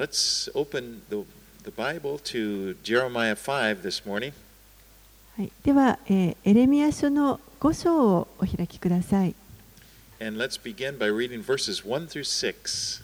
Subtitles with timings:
[0.00, 1.26] let's open the,
[1.62, 4.32] the Bible to Jeremiah 5 this morning.
[5.36, 9.34] はい、では、えーエレミア書の5章をお開きください、
[10.18, 13.02] And let's begin by reading verses 1 through 6.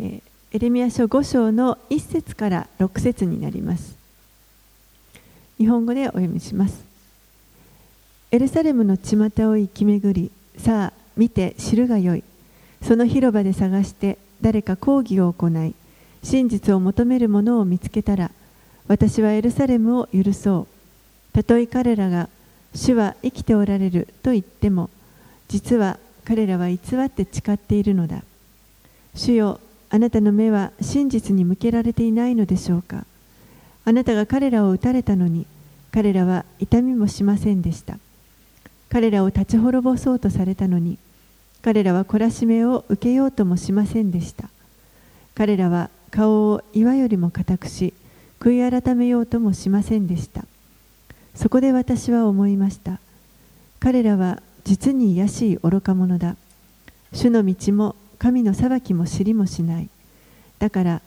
[0.00, 0.22] えー
[0.54, 3.96] エレミア書5章の1節から6節になります。
[5.56, 6.84] 日本語でお読みします。
[8.30, 12.24] エルサレムの巷を行き巡りさあ見て知るがよい。
[12.82, 15.74] その広場で探して誰か講義を行い
[16.22, 18.30] 真実を求める者を見つけたら
[18.88, 20.66] 私はエルサレムを許そ
[21.32, 21.34] う。
[21.34, 22.28] たとえ彼らが
[22.74, 24.90] 主は生きておられると言っても
[25.48, 28.22] 実は彼らは偽って誓っているのだ。
[29.14, 33.04] 主よあなたの目は真実に向けられていないのでしょうか。
[33.84, 35.46] あなたが彼らを撃たれたのに
[35.90, 37.98] 彼らは痛みもしませんでした。
[38.88, 40.98] 彼らを立ち滅ぼそうとされたのに
[41.62, 44.48] 彼らは懲らしめを受けようともしませんでした。
[45.34, 47.94] 彼らは顔を岩よりも固くし
[48.38, 50.44] 悔い改めようともしませんでした。
[51.34, 53.00] そこで私は思いました。
[53.80, 56.36] 彼らは実に卑しい愚か者だ。
[57.12, 59.88] 主の道も神の裁きも知りもしない。
[60.58, 61.02] だから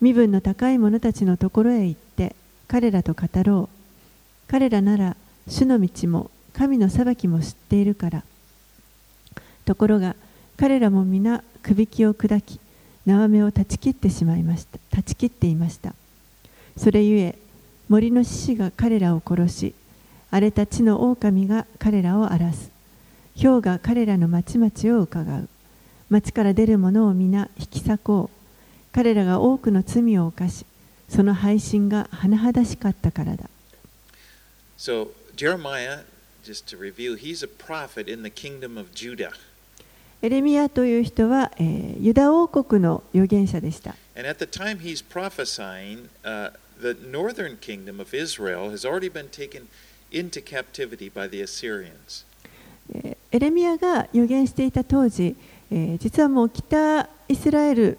[0.00, 2.34] 身分の高い者たちのところへ行って
[2.66, 4.50] 彼らと語ろう。
[4.50, 8.24] 彼らなら主の道も神の裁きも知っているから。
[9.64, 10.16] ところが
[10.56, 12.58] 彼らも皆くびきを砕き
[13.08, 14.78] 縄目を断ち切ってしまいました。
[14.90, 15.94] 断ち切っていました。
[16.76, 17.38] それゆえ
[17.88, 19.74] 森の獅子が彼らを殺し
[20.30, 22.70] 荒れた地の狼が彼らを荒らす。
[23.40, 25.48] 氷が彼らの町々を伺う。
[26.10, 28.38] 町から出る者を皆引き裂こう。
[28.92, 30.66] 彼らが多くの罪を犯し
[31.08, 33.48] その配信が甚だしかったからだ。
[34.76, 36.04] So, Jeremiah,
[36.44, 39.32] just to review, he's a prophet in the kingdom of Judah.
[40.20, 43.94] エレミアという人は、ユダ王国の預言者でした。
[53.30, 55.36] エレミアが予言していた当時、
[55.98, 57.98] 実はもう北イスラエル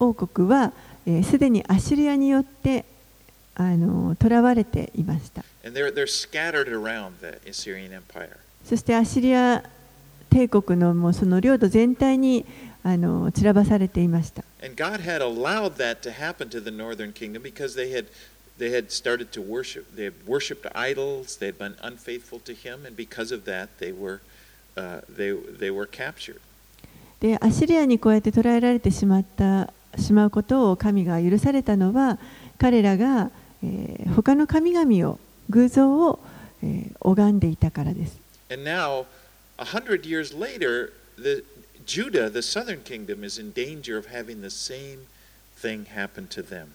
[0.00, 0.72] 王国は
[1.22, 2.84] すで、にアシリアによって、
[3.56, 3.62] 囚
[4.40, 5.44] われていました。
[8.64, 9.62] そしてアシリア
[10.32, 12.46] 帝国のもうその領土全体に
[12.82, 18.06] あの散らばされていました And God had allowed that to happen to the northern kingdom because they had
[18.58, 19.86] they had started to worship.
[19.94, 21.38] They had worshipped idols.
[21.38, 24.20] They had been unfaithful to Him, and because of that, they were
[24.76, 26.40] uh, they they were captured.
[27.20, 32.18] でアッシリアにこうやって捕らえられてしまったしまうことを神が許されたのは
[32.58, 33.30] 彼らが、
[33.62, 35.18] えー他の神々を
[35.50, 36.18] 偶像を、
[36.62, 38.20] えー拝んでいたからです
[38.50, 39.06] And now,
[39.62, 41.44] a hundred years later, the
[41.86, 45.06] Judah, the southern kingdom, is in danger of having the same
[45.56, 46.74] thing happen to them.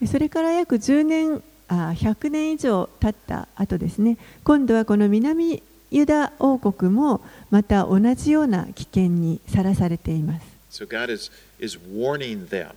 [0.00, 5.62] でそれから約10年あ100年以上経った後ですね今度はこの南
[5.92, 10.46] ユダ王国もまた同じような危険にさらされています
[10.84, 12.72] So God is is warning them.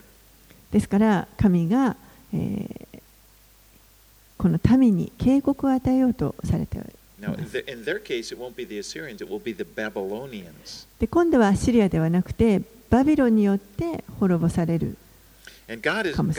[0.72, 1.96] ですから神が、
[2.34, 2.86] えー
[4.38, 6.90] この民に警告を与えようとされており
[11.10, 14.98] 今度はシリアではなくてバビロンによって滅ぼされる
[16.14, 16.36] かない。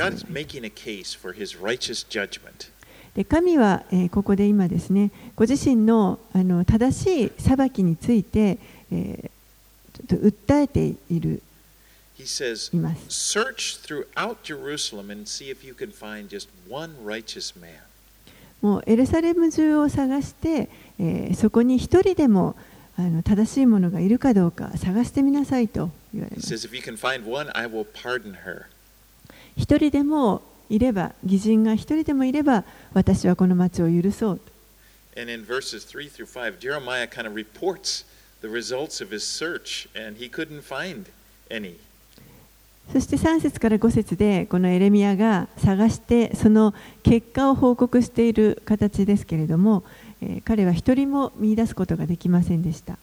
[3.25, 6.19] 神は、ここで今ですねご自身の,
[6.67, 8.59] 正しい裁きについて、
[10.09, 11.43] 訴えている
[18.67, 20.69] もうエルサレム中を探して、
[20.99, 22.57] えーそこに一人でも
[22.99, 28.65] あの正しいものがいるかどうか探してみなさいと言われます says, "If you can find one, I will pardon her."
[29.57, 38.05] 一人でもいれば義人が一人でもいれば私はこの町を許そうと And in verses 3 through 5, Jeremiah kind of reports
[38.41, 41.05] the results of his search, and he couldn't find
[41.49, 41.77] any.
[42.93, 49.85] そして3節から5節でこのエレミアが探してその結果を報告している形ですけれども、
[50.23, 52.99] えー、彼は一人も見出すことができませんでした。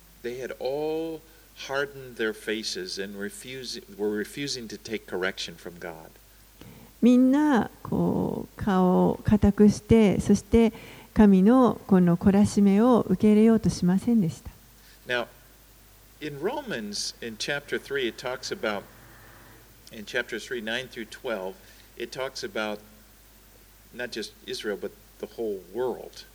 [7.02, 10.72] みんなこう顔を固くしてそして
[11.14, 14.50] 神のこの懲らしめを受け入れようとしませんでした。
[19.94, 21.56] in chapter through 12,
[21.98, 22.80] it talks about
[23.94, 26.26] not just Israel, but the whole world.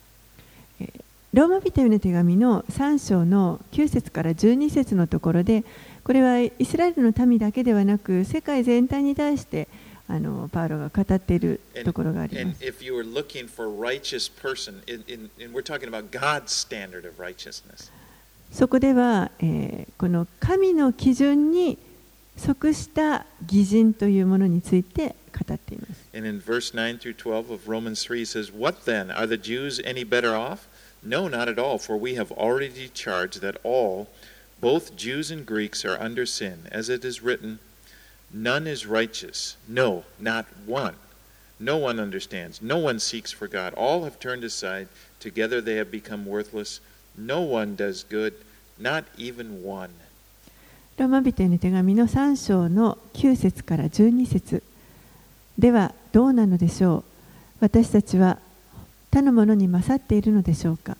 [1.34, 5.62] ローマビ人への手紙の3章の9節から12節のところで
[6.02, 9.69] これはイスラエルの民だけではなく世界全体に対して
[10.08, 12.64] あのパウロが語っているところがあります。
[18.50, 21.76] そこでは、えー、この神の基準に
[22.38, 26.10] 即した義人というものについて語っています。
[26.13, 29.12] And in verse 9 through 12 of Romans 3, he says, What then?
[29.12, 30.68] Are the Jews any better off?
[31.04, 34.07] No, not at all, for we have already charged that all,
[34.62, 36.68] both Jews and Greeks, are under sin.
[36.72, 37.60] As it is written,
[38.31, 39.57] None is righteous.
[39.68, 40.95] No, not one.
[41.60, 42.62] No one understands.
[42.62, 43.74] No one seeks for God.
[43.75, 44.88] All have turned aside.
[45.19, 46.80] Together they have become worthless.
[47.16, 48.34] No one does good,
[48.80, 49.94] not even one.
[50.99, 54.65] ローマ人への手紙の3章の9節から12節。
[55.56, 57.05] ではどうなのでしょう？
[57.61, 58.39] 私たちは
[59.12, 60.97] 他の者に勝っているのでしょうか？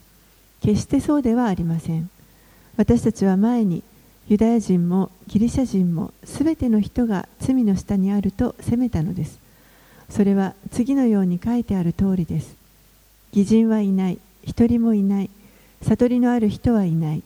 [0.61, 2.09] 決してそうではありません。
[2.77, 3.83] 私たちは前に
[4.29, 9.37] ユダヤ人もギリシャ人もすべての人が罪の下にあると責めたのです。
[10.09, 12.55] それは次のように書いてある通りです。
[13.33, 14.19] 義人はいない。
[14.45, 15.29] 一人もいない。
[15.81, 17.23] 悟りのある人はいない。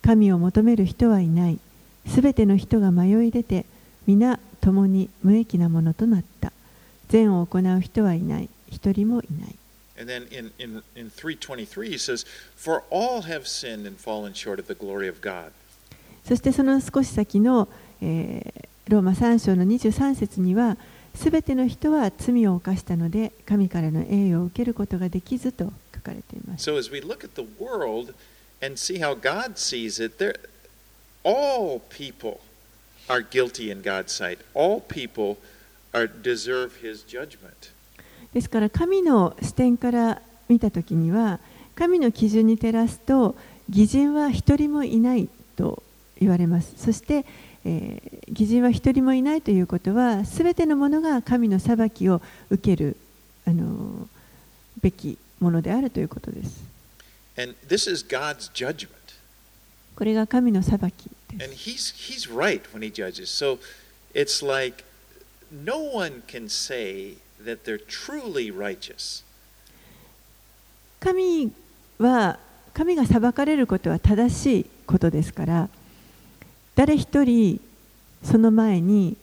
[0.00, 1.58] 神を求める人はいない。
[2.06, 3.66] すべての人が迷い出て
[4.06, 6.52] 皆共に無益なものとなった
[7.08, 9.54] 善を行う人はいない一人もいない
[9.96, 14.58] And then in, in, in 323, he says, For all have sinned and fallen short
[14.58, 15.52] of the glory of God.
[16.26, 17.68] そしてその少し先の、
[18.02, 20.76] えーローマ3章の23節には
[21.14, 28.12] すべての人は罪を犯したので神からの栄誉を受けることができずと書かれています So as we look at the world
[28.62, 30.38] and see how God sees it, there,
[31.24, 32.40] all people
[33.08, 34.38] are guilty in God's sight.
[34.54, 35.38] All people
[35.92, 37.72] are, deserve his judgment.
[38.32, 41.38] ですから神の視点から見たときには
[41.76, 43.36] 神の基準に照らすと
[43.68, 45.82] 義人は一人もいないと
[46.18, 47.24] 言われますそして、
[47.64, 52.96] えー義人は一人もいないということはすべてのものが神の裁きを受ける
[53.46, 54.08] あの
[54.80, 56.64] べきものであるということです
[57.36, 59.03] And this is God's judgment.
[59.96, 61.52] これが神の裁きです。
[71.00, 71.52] 神
[71.98, 72.38] は
[72.72, 75.68] 神が裁かれることは正しいことですから
[76.74, 77.60] 誰一人
[78.22, 79.16] その前に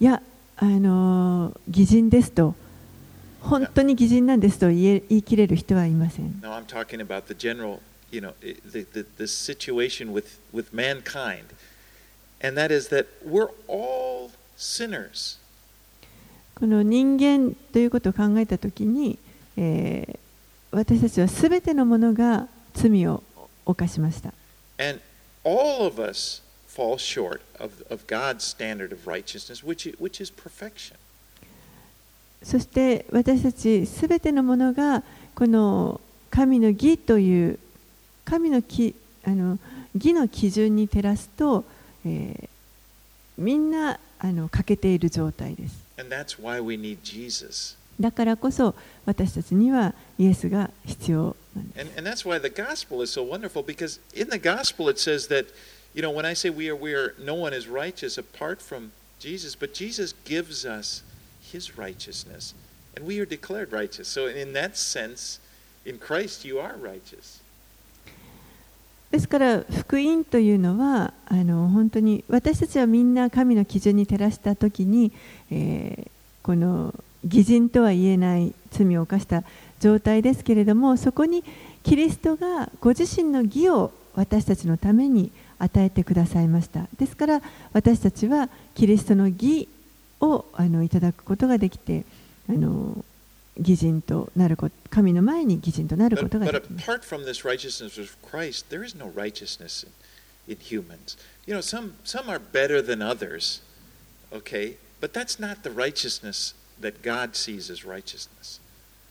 [0.00, 0.20] いや
[0.56, 2.54] あの偽人ですと
[3.40, 6.40] 本当に偽人なんですと言い切れる人はいません。
[8.10, 11.54] You know, the, the, the situation with, with mankind.
[12.40, 15.38] And that is that we're all sinners.
[16.54, 19.18] この人間ということを考えたときに、
[19.56, 20.18] えー
[20.70, 23.22] 私たちはすべてのものが罪を
[23.64, 24.32] 犯しました
[24.78, 25.00] And
[25.44, 30.94] all of us fall short of, of God's standard of righteousness, which, which is perfection.
[32.42, 35.02] そして私たちすべてのものが
[35.34, 36.00] この
[36.30, 37.58] 神の義という
[38.28, 38.94] 神のき
[39.24, 39.58] あの
[39.94, 41.64] 義の基準に照らすと、
[42.04, 42.48] えー
[43.38, 45.86] みんなあの欠けている状態です.
[48.00, 48.74] だからこそ
[49.06, 55.28] 私たちにはイエスが必要なんです And, and that's why the gospel is so wonderful because in the gospel it says
[55.28, 55.46] that,
[55.94, 58.90] you know, when I say we are, we are, no one is righteous apart from
[59.20, 61.02] Jesus, but Jesus gives us
[61.40, 62.54] his righteousness
[62.96, 64.08] and we are declared righteous.
[64.08, 65.38] So, in that sense,
[65.84, 67.40] in Christ, you are righteous.
[69.10, 75.12] ですから福音というのはあの本当に私たちはみんな神の基準に照らした時に、
[75.50, 76.10] えー
[76.48, 79.44] この義人とは言えない罪を犯した
[79.80, 81.44] 状態ですけれどもそこに
[81.82, 86.86] キリストがご自身の義を私たちのために与えてくださいました。
[86.98, 87.42] ですから
[87.74, 89.68] 私たちはキリストの義
[90.22, 92.06] をあのいただくことができて
[92.48, 93.04] あの
[93.58, 96.86] 義人となること神の前に擬人となることができます。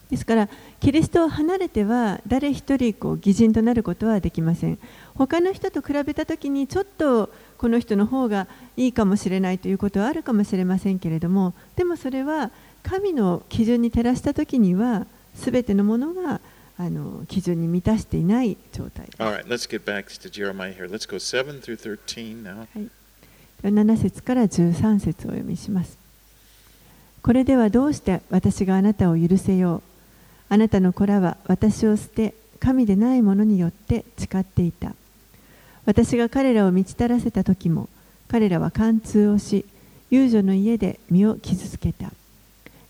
[0.09, 0.49] ですから、
[0.79, 4.79] キリストを離れては誰一人こう義人となることはできません。
[5.15, 12.51] 他の人と比べたときにちょっとこの人の方がいいかもしれないということはあるかもしれませんけれども、でもそれは。
[12.89, 16.39] 神の基準に照らしたときには、すべてのものが
[16.77, 19.17] あの基準に満たしていない状態です。
[19.21, 20.89] Right, let's get back to Jeremiah here.
[20.89, 22.67] Let's go 7 through 13 now.
[23.61, 25.97] 7節から13節をお読みします。
[27.21, 29.81] これではどうして私があなたを許せよう？
[30.49, 34.93] あなたの子らは私を捨て、神でないものによって誓っていた。
[35.85, 37.89] 私が彼らを満ちたらせた時も、
[38.29, 39.65] 彼らは貫通をし
[40.09, 42.11] 遊女の家で身を傷つけた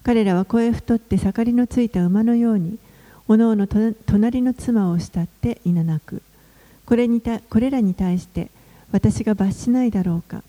[0.07, 2.79] 彼らは声太って盛りのついた馬のように
[3.27, 6.21] おのおの隣の妻を慕っていななく。
[6.85, 8.49] これにたこれらに対して
[8.93, 10.43] 私が罰しないだろうか。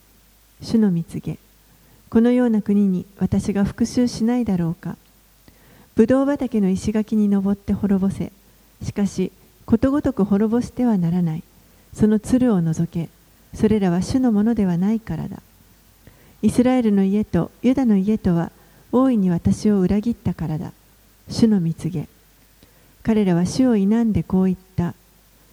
[0.62, 1.38] 主の蜜げ。
[2.08, 4.96] このような国に私が復讐しないだろうか。
[5.96, 8.30] ブドウ畑の石垣に登って滅ぼせ。
[8.84, 9.32] しかし
[9.66, 11.42] ことごとく滅ぼしてはならない。
[11.92, 13.08] その鶴を除け。
[13.54, 15.42] それらは主のものではないからだ。
[16.42, 18.52] イスラエルの家とユダの家とは
[18.92, 20.72] 大いに私を裏切ったからだ。
[21.28, 22.08] 主の蜜げ。
[23.02, 24.94] 彼らは主を否んでこう言った。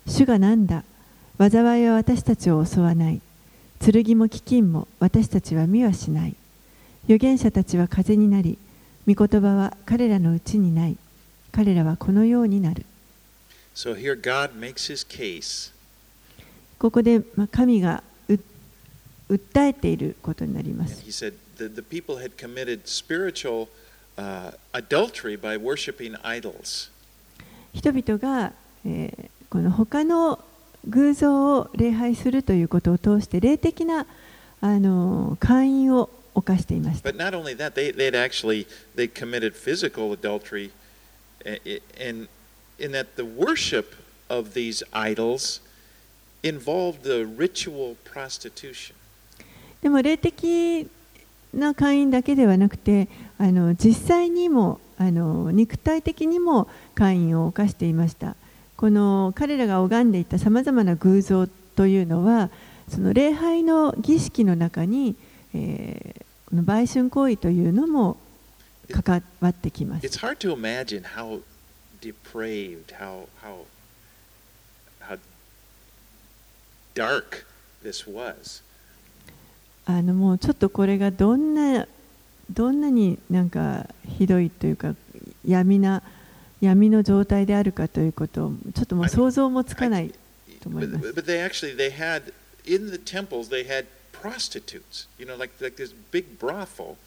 [0.08, 0.84] 主が何だ？
[1.38, 3.22] 災いは私たちを襲わない。
[3.80, 6.36] 剣も飢饉も私たちは見はしない。
[7.06, 8.58] 預言者たちは風になり
[9.08, 10.98] 御言葉は彼らのうちにない。
[11.52, 12.86] 彼らはこのようになる。
[13.76, 15.74] So here God makes his case.
[16.80, 18.02] ここで神が
[19.30, 21.04] 訴えていることになります。
[21.06, 23.70] He said the, the people had committed spiritual
[24.18, 26.92] uh, adultery by worshiping idols.
[27.74, 28.54] 人々が、
[28.86, 30.44] えーこの他の
[30.86, 34.06] 偶像を礼拝するということを通して霊的な
[34.60, 37.10] あの会員を犯していました。
[37.10, 40.72] But not only that, they, they'd actually they committed physical adultery
[41.46, 42.28] eh, eh, in,
[42.78, 43.96] in that the worship
[44.30, 45.62] of these idols
[46.44, 48.94] involved the ritual prostitution.
[49.82, 50.86] でも霊的
[51.56, 53.08] な会員だけではなくて
[53.38, 58.36] あの実際にもあの肉体的にも会員を犯していました
[58.78, 62.50] この彼らが拝んでいたさまざまな偶像というのは
[62.90, 65.16] その礼拝の儀式の中に、
[65.54, 68.18] えーこの売春行為というのも
[68.92, 71.42] 関わってきます It's hard to imagine how
[72.02, 73.66] depraved, how how
[75.02, 75.18] how
[76.94, 77.46] dark
[77.84, 78.62] this was.
[79.86, 81.88] あのもうちょっとこれがどんな
[82.50, 83.88] どんなになんか
[84.18, 84.96] ひどいというか
[85.46, 86.02] 闇な
[86.62, 90.14] 闇の状態であるかということをちょっともう想像もつかない
[90.62, 91.10] と思います。
[91.10, 92.34] but they actually they had
[92.66, 96.98] in the temples they had prostitutes, you know, like like this big brothel,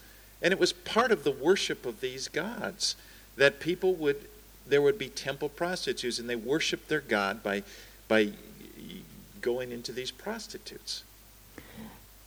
[0.41, 2.95] and it was part of the worship of these gods
[3.37, 4.27] that people would
[4.67, 7.63] there would be temple prostitutes and they worshiped their god by
[8.07, 8.31] by
[9.41, 11.03] going into these prostitutes.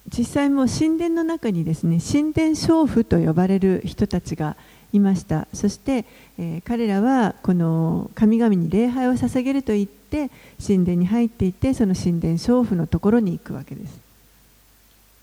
[0.09, 4.56] 実際もう神殿の中にですね神殿娼婦と呼ばれる人たちが
[4.92, 5.49] いました。
[5.54, 6.04] そして、
[6.38, 10.30] えー彼らはこの神々に礼拝を捧げると言って
[10.64, 14.00] 神殿に入っていってその神殿娼婦のところに行くわけです。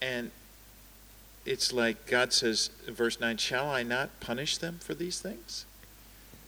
[0.01, 0.31] And
[1.45, 5.67] it's like God says in verse 9, Shall I not punish them for these things?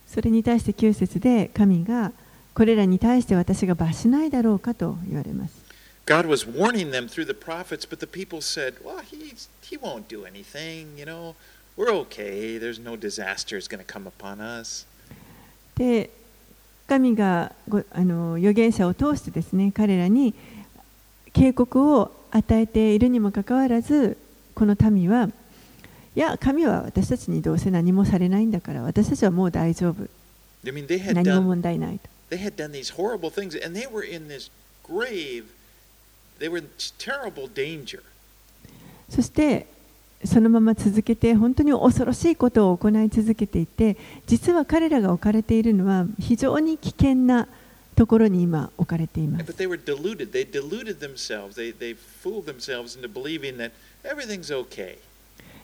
[0.08, 2.12] それに対して9節で神が
[2.54, 5.61] これらに対して私が罰しないだろうかと言われます
[6.06, 10.08] God was warning them through the prophets, but the people said, Well, he's, he won't
[10.08, 11.36] do anything, you know.
[11.78, 12.58] We're okay.
[12.58, 14.86] There's no disaster is going to come upon us.
[15.76, 16.10] で
[16.88, 20.36] 神がごあの預言者を通してですね彼らに
[21.32, 24.18] 警告を与えているにもかかわらず
[24.54, 25.30] この民は
[26.14, 30.08] いや神は私たちにどうせ何もされないんだから私たちはもう大丈夫
[31.14, 34.50] 何も問題ないと they had done these horrible things, and they were in this
[34.84, 35.04] grave.
[35.04, 36.31] They were in terrible danger.
[39.10, 39.68] そして
[40.24, 47.48] そのまま続けて本当に恐ろしいことを行い続けていて実は彼らが置かれているのは非常に危険な
[47.96, 50.32] ところに今置かれています But they were deluded.
[50.32, 51.56] They deluded themselves.
[51.56, 53.72] They, they fooled themselves into believing that
[54.04, 54.98] everything's okay.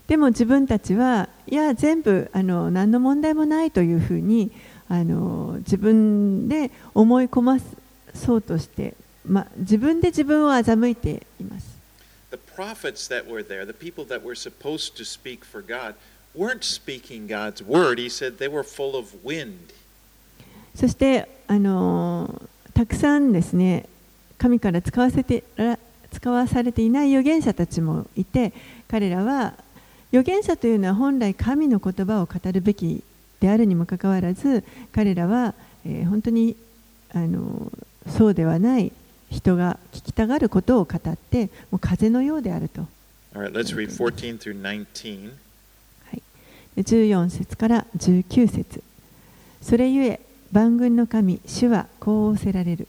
[0.07, 4.51] でも自分たちはいや全部あの何の問題もないというふうに
[4.89, 7.57] あの自分で思い込ま
[8.13, 8.93] そうとして、
[9.27, 11.77] ま、自分で自分を欺いています。
[20.75, 22.41] そしてあの、
[22.73, 23.85] たくさんですね、
[24.37, 25.43] 神から使わ,せて
[26.11, 28.53] 使わされていない預言者たちもいて、
[28.87, 29.53] 彼らは
[30.11, 33.03] 預言者というのは本来神の言葉を語るべき
[33.39, 35.53] であるにもかかわらず、彼らは、
[35.85, 36.55] え、本当に
[37.13, 37.71] あの
[38.09, 38.91] そうではない。
[39.29, 42.87] 人が聞きたがることを語ってもう風のようであると。
[43.35, 45.31] All right, let's read 14 through 19.
[46.77, 48.83] で14節から19節。
[49.61, 50.19] それゆえ
[50.51, 52.87] 万軍の神主はこう仰せられる。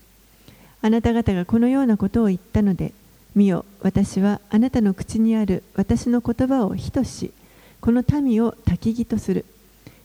[0.82, 2.92] あなた方がこのようなことを言ったので
[3.34, 7.32] 見よ私はあなたの口にある私の言葉を火とし
[7.80, 9.46] この民を焚き木とする。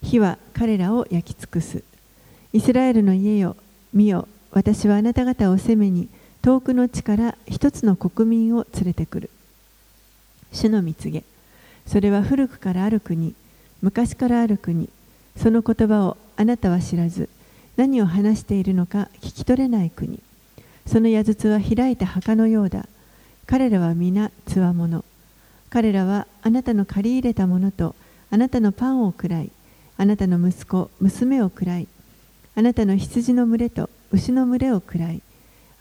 [0.02, 1.84] 火は彼らを焼き尽くす。
[2.54, 3.58] イスラエルの家よ
[3.94, 6.08] 見よ私はあなた方を責めに
[6.43, 9.29] 遠くの地から一つの国民を連れてくる。
[10.51, 11.23] 主の蜜げ。
[11.88, 13.33] それは古くからある国
[13.81, 14.89] 昔からある国。
[15.38, 17.29] その言葉をあなたは知らず
[17.77, 20.19] 何を話しているのか聞き取れない国。
[20.85, 22.89] その矢筒は開いた墓のようだ。
[23.45, 25.05] 彼らは皆つわもの
[25.69, 27.95] 彼らはあなたの借り入れたものと
[28.31, 29.50] あなたのパンを喰らい。
[29.95, 31.88] あなたの息子娘を喰らい。
[32.53, 35.21] あなたの羊の群れと牛の群れを喰らい。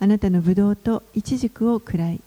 [0.02, 2.20] あなたのブドウとイチジクを喰らい。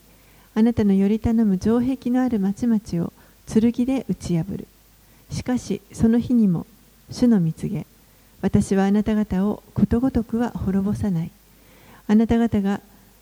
[0.53, 3.11] あなたのより頼む城壁のある町々を
[3.45, 4.65] 剣で打ち破る。
[5.29, 6.65] しかしその日にも
[7.11, 7.85] 主の蜜げ。
[8.41, 11.31] 私はあなた方をことごとくは滅ぼさない。
[12.07, 12.79] あなた方が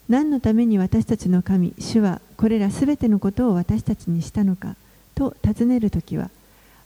[0.07, 4.75] 何のために私たちの神主はこれらすべてのことを私たちにしたのか
[5.15, 6.29] と尋ねるときは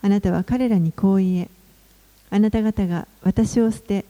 [0.01, 1.49] あなたは彼らにこう言え。
[2.29, 4.05] あなた方が私を捨て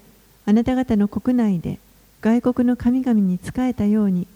[0.45, 1.79] あなた方の国内で
[2.21, 4.27] 外国の神々に仕えたように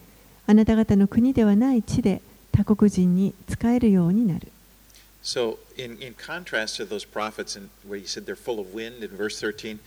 [0.47, 2.21] あなた方の国ではない地で
[2.51, 4.47] 他国人に仕えるようになる。
[5.23, 9.15] So, in, in contrast to those prophets, in, where he said they're full of wind, in
[9.15, 9.79] verse 13,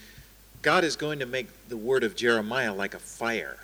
[0.62, 3.56] God is going to make the word of Jeremiah like a fire.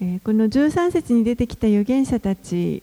[0.00, 2.82] えーこの13節に出てきた預言者たち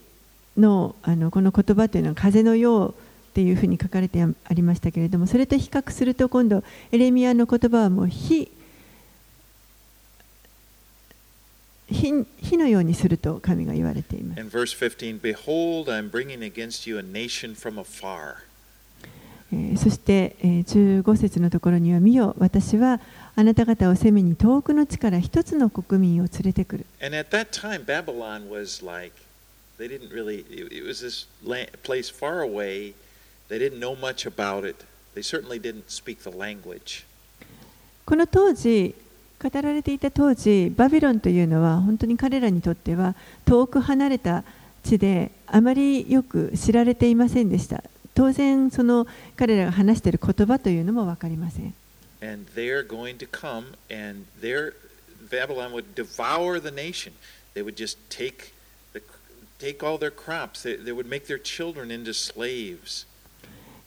[0.58, 2.94] のあのこの言葉というのは風のようっ
[3.34, 8.52] ていうふうに書かれてありましたけれどもそれと比較すると今度エレミアの言葉はもう火
[11.92, 14.42] 火のようにすると神が言われています。
[19.76, 23.02] そして15節のところには見よ私は
[23.36, 26.86] あなた方を攻めに遠くの地から一つの国民を連れてくる。
[27.02, 27.86] Time,
[28.86, 29.14] like,
[29.78, 30.46] really,
[32.44, 32.94] away,
[34.66, 34.86] it,
[38.06, 38.96] この当時、
[39.42, 44.44] 語られていた当時、バビロンというのは本当に彼らにとっては遠く離れた
[44.84, 47.84] 地であまりよく知られていませんでした。
[48.14, 51.74] 当然、その彼らが話している言葉というのもわかりません。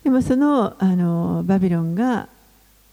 [0.02, 2.28] でもその,あのバビロンが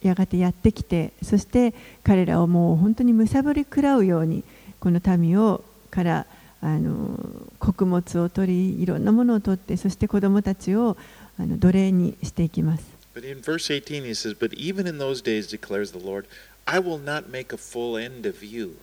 [0.01, 4.43] やがてやってきてそして彼らをもう本当にむさぼり食らうように
[4.79, 6.25] この民をから
[6.61, 7.19] あの
[7.59, 10.97] 穀物を取りいろんなものを取ってそして子供たちを
[11.39, 12.83] あの奴隷にしていきます
[13.13, 16.27] But in verse 18, he says, But even in those days, declares the Lord,
[16.65, 18.77] I will not make a full end of you.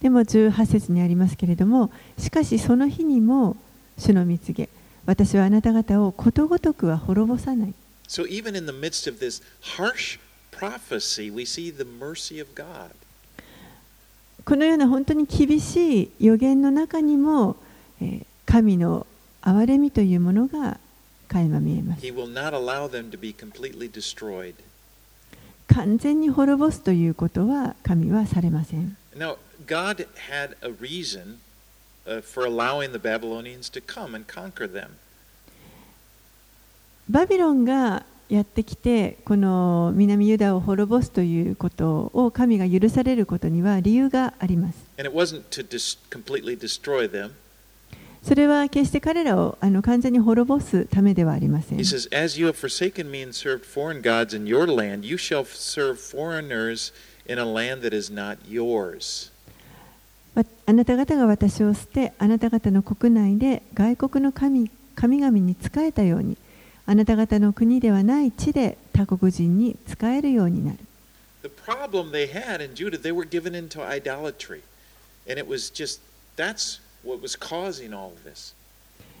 [0.00, 3.56] でも18節にありますけれどもしかしその日にも
[3.96, 4.68] 主の蜜げ
[5.06, 7.74] 私はあなた方をことごとくは滅ぼさない
[8.07, 9.41] So even in the midst of this
[9.77, 10.17] harsh
[10.51, 12.91] prophecy, we see the mercy of God.
[14.45, 17.55] このような本当に厳しい予言の中にも、
[18.01, 19.05] えー神の
[19.43, 20.79] 憐れみというものが
[21.27, 24.55] 垣間見えます He will not allow them to be completely destroyed.
[25.67, 31.37] 完全に滅ぼすということは神はされません Now, God had a reason
[32.07, 34.97] uh, for allowing the Babylonians to come and conquer them.
[37.08, 44.78] バビロンがやってきてこの南ユダを滅ぼすということを神が許されることには理由があります.
[48.22, 55.16] それは決して彼らをあの完全に滅ぼすためではありません He says, As you have forsaken me and served foreign gods in your land, you
[55.18, 56.94] shall serve foreigners
[57.26, 59.30] in a land that is not yours.
[60.34, 66.38] わあなた方が私を捨てあなた方の国内で外国の神神々に仕えたように
[66.86, 70.78] あなた方の国ではない地で他国人に使えるようになる。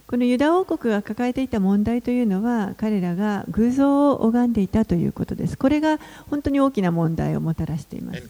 [0.06, 5.56] このユダ王国が抱えていた問題というのは彼らが偶像を拝んでいたということです。
[5.56, 5.98] これが
[6.28, 8.20] 本当に大きな問題をもたらしています。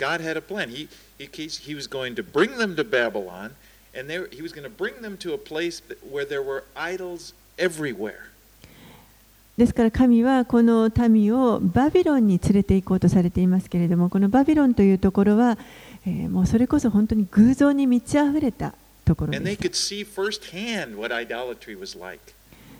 [9.56, 15.58] ですから神はこの民をバビロンに連れて行こうとされていますけれどもこのバビロンというところは、
[16.06, 19.60] えーもうそれこそ本当に偶像に満ち溢れたところです.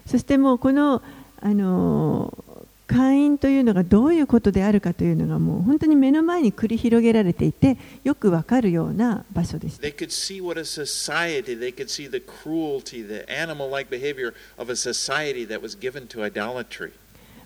[0.07, 1.01] そしてもうこの、
[1.41, 2.54] あのー
[2.87, 14.35] 会員というのがどういうことであるかというのがもう本当に目の前に繰り広げられていてよくわかるような場所でした They could see what a society, they could see the cruelty, the animal like behavior
[14.59, 16.93] of a society that was given to idolatry.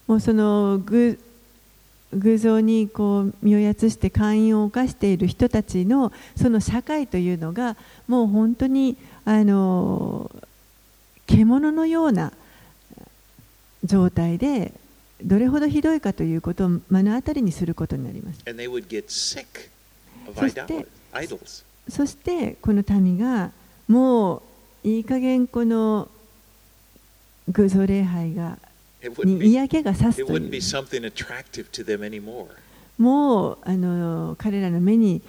[0.08, 1.18] もうその偶
[2.14, 10.30] 偶像にこう身をやつして会員を犯している人たちのその社会というのがもう本当にあの
[11.26, 12.32] 獣のような
[13.84, 14.72] 状態で
[15.22, 18.44] どれほどひどいかということを目の当たりにすることになります。
[21.88, 23.50] そして、この民が
[23.88, 24.42] も
[24.84, 26.08] ういい加減この
[27.48, 28.58] 偶像礼拝が
[29.24, 30.40] に嫌気がさすとい。
[32.98, 35.22] もうあの彼らの目に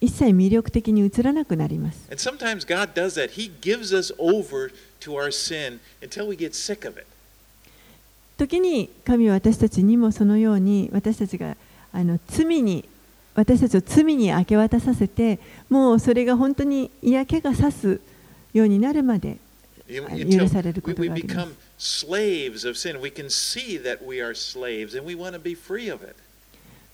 [0.00, 2.08] 一切魅力的に映らなくなります。
[2.10, 3.30] 時々、God does that.
[3.30, 7.06] He gives us over to our sin until we get sick of it.
[8.36, 11.56] 時に神は私たちにもそのように私たちが
[11.92, 12.88] あの罪に
[13.34, 18.00] 私たちを罪に明け渡させてもうそれが本当に嫌気がさす
[18.52, 19.38] ようになるまで
[19.88, 23.00] 許されることがあります become slaves of sin.
[23.00, 26.16] We can see that we are slaves and we want to be free of it.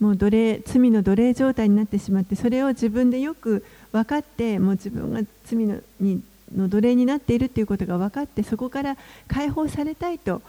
[0.01, 6.21] もう奴隷罪の奴隷状態になってしまってそれを自分でよく分かってもう自分が罪のに
[6.53, 8.97] の奴隷になっているということが分かってそこから
[9.29, 10.43] 解放されたいと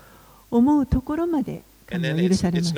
[0.51, 1.97] 思うところまで許
[2.36, 2.73] されます。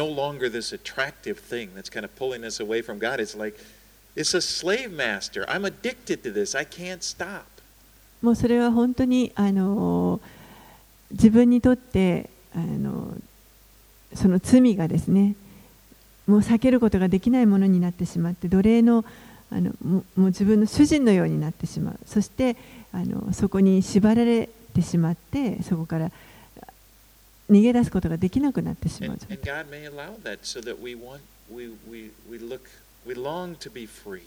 [8.21, 10.21] もうそれは本当にあの
[11.11, 13.15] 自分にとってあの
[14.13, 15.35] その罪がですね
[16.25, 19.05] もう避けることができないものになってしまって奴隷の,
[19.51, 22.55] あのもう自分の主人のようになってしまうそして
[22.91, 26.11] あのそこに縛られてしまってそこから。
[27.49, 29.17] 逃げ出すことができなくなってしまう
[33.71, 34.21] be free.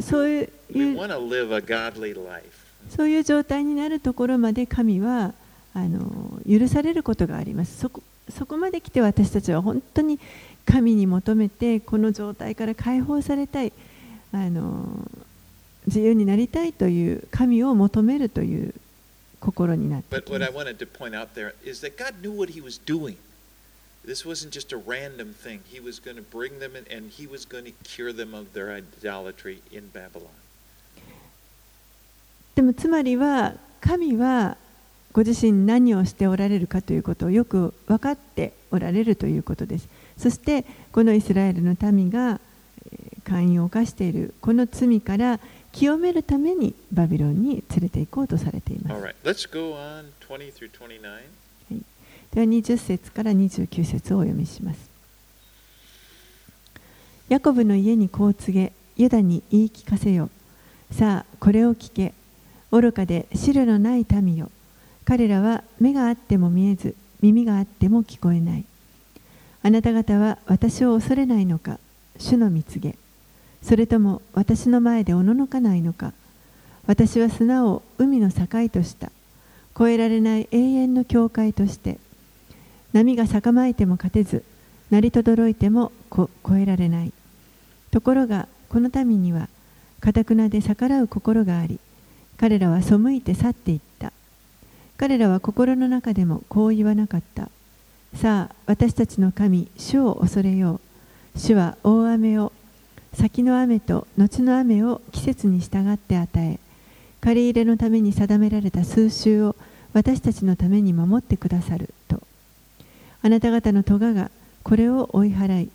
[0.00, 0.98] そういう.
[2.90, 5.32] そういう状態になるところまで神は
[5.72, 8.02] あの許されることがありますそこ。
[8.30, 10.18] そこまで来て私たちは本当に
[10.64, 13.72] 神に求めてこの状態から解放されたい
[14.32, 14.86] あの
[15.86, 18.74] 自由になりたいという神を求めるという
[19.44, 22.32] 心になって But き what ま I す wanted to point out there is that God knew
[22.32, 23.16] what He was doing.
[24.06, 25.60] This wasn't just a random thing.
[25.70, 28.52] He was going to bring them in and He was going to cure them of
[28.52, 30.30] their idolatry in Babylon.
[32.54, 34.56] でもつまりは神は
[35.12, 39.88] ご自身何をしておられるかということをよく分かっておられるということです。
[40.16, 42.40] そしてこのイスラエルの民が
[42.92, 45.40] えー姦淫を犯しているこの罪から
[45.74, 49.02] 清めるためにバビロンに連れて行こうとされています。
[49.02, 51.80] right, let's go on 20 through 29.
[52.30, 54.88] では20節から29節をお読みします。
[57.28, 60.30] ヤコブの家にこう告げ、ユダに言い聞かせよ。
[60.92, 62.14] さあ、これを聞け。
[62.70, 64.52] 愚かで汁のない民よ。
[65.04, 68.64] 彼らは目があっても見えず、耳があっても聞こえない。
[69.62, 71.80] あなた方は私を恐れないのか、
[72.18, 72.96] 主の蜜げ。
[73.64, 76.12] それとも私の前でおののかないのか。
[76.86, 79.10] 私は砂を海の境とした。
[79.74, 81.98] 越えられない永遠の境界として。
[82.94, 84.44] 波が逆まいても勝てず
[84.90, 87.12] 鳴りとどろいても越えられない
[87.90, 89.48] ところがこの民には
[90.00, 91.80] かたくなで逆らう心があり
[92.36, 94.12] 彼らは背いて去っていった
[94.96, 97.50] 彼らは心の中でもこう言わなかった
[98.14, 100.80] さあ私たちの神主を恐れよ
[101.34, 102.52] う主は大雨を
[103.14, 106.58] 先の雨と後の雨を季節に従って与え
[107.20, 109.56] 借り入れのために定められた数週を
[109.92, 112.20] 私たちのために守ってくださると
[113.22, 114.30] あなた方の咎が
[114.64, 115.70] これを追い払い、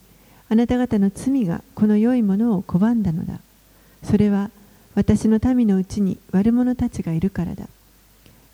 [0.50, 3.40] あなた方の罪がこの良いものを拒んだのだ。
[4.04, 4.50] それは
[4.96, 7.68] 私の民のうちに悪者たちがいるからだ。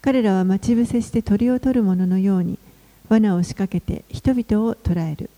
[0.01, 2.59] 彼らは待ち伏せして鳥を取る者のように
[3.09, 5.29] 罠を仕掛けて人々を捕らえる。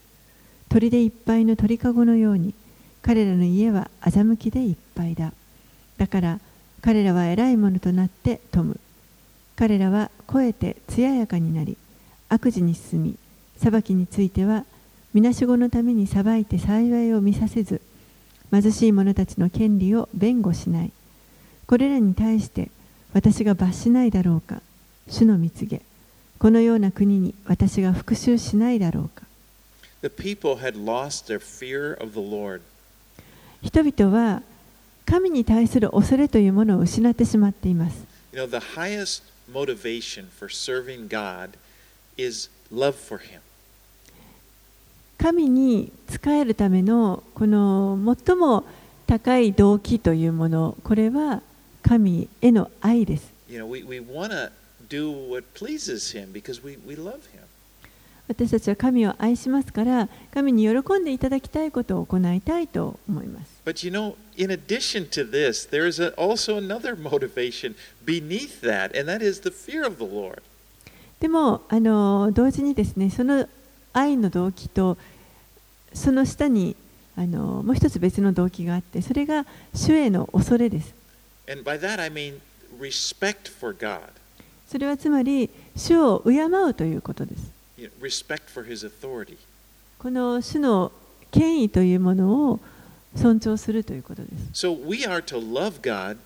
[0.69, 2.53] 鳥でいっぱいの鳥かごのように
[3.07, 5.33] 彼らの家は欺きでいっぱいだ。
[5.97, 6.39] だから
[6.81, 8.79] 彼らは偉いものとなって富む。
[9.55, 11.75] 彼らは肥えて艶やかになり、
[12.29, 13.17] 悪事に進み、
[13.57, 14.65] 裁きについては
[15.13, 17.81] みなしごのために裁いて幸いを見させず
[18.51, 20.91] 貧しい者たちの権利を弁護しない
[21.65, 22.69] これらに対して
[23.13, 24.61] 私が罰しないだろうか
[25.09, 25.81] 主の蜜げ
[26.37, 29.25] このような国に私が復讐しないだろうか
[30.01, 32.61] The people had lost their fear of the Lord.
[33.63, 34.41] 人々は
[35.05, 41.51] 神に対する恐れというものを失ってしまっています You know, the highest motivation for serving God
[42.17, 43.39] is love for Him.
[45.17, 48.65] 神に仕えるためのこの最も
[49.07, 51.41] 高い動機というものこれは
[51.81, 54.51] 神への愛です You know, we, we want to
[54.89, 57.46] do what pleases Him because we, we love Him.
[58.27, 68.61] 私たちは神を愛しますから神に喜んでいただきたいことを行いたいと思います But you know, in addition to this, there is a, also another motivation beneath
[68.61, 70.41] that, and that is the fear of the Lord.
[71.19, 73.47] でもあの同時にですねその
[73.93, 74.97] 愛の動機と
[75.93, 76.75] その下に
[77.15, 80.93] あのもう一つ別の動機があってそれが主への恐れです
[81.49, 82.39] And by that I mean
[82.79, 84.01] respect for God,
[84.67, 89.38] それはつまり主を敬うということです you know, respect for His authority.
[89.98, 90.92] この主の
[91.30, 92.60] 権威というものを
[93.16, 96.16] 尊重するということです So we are to love God,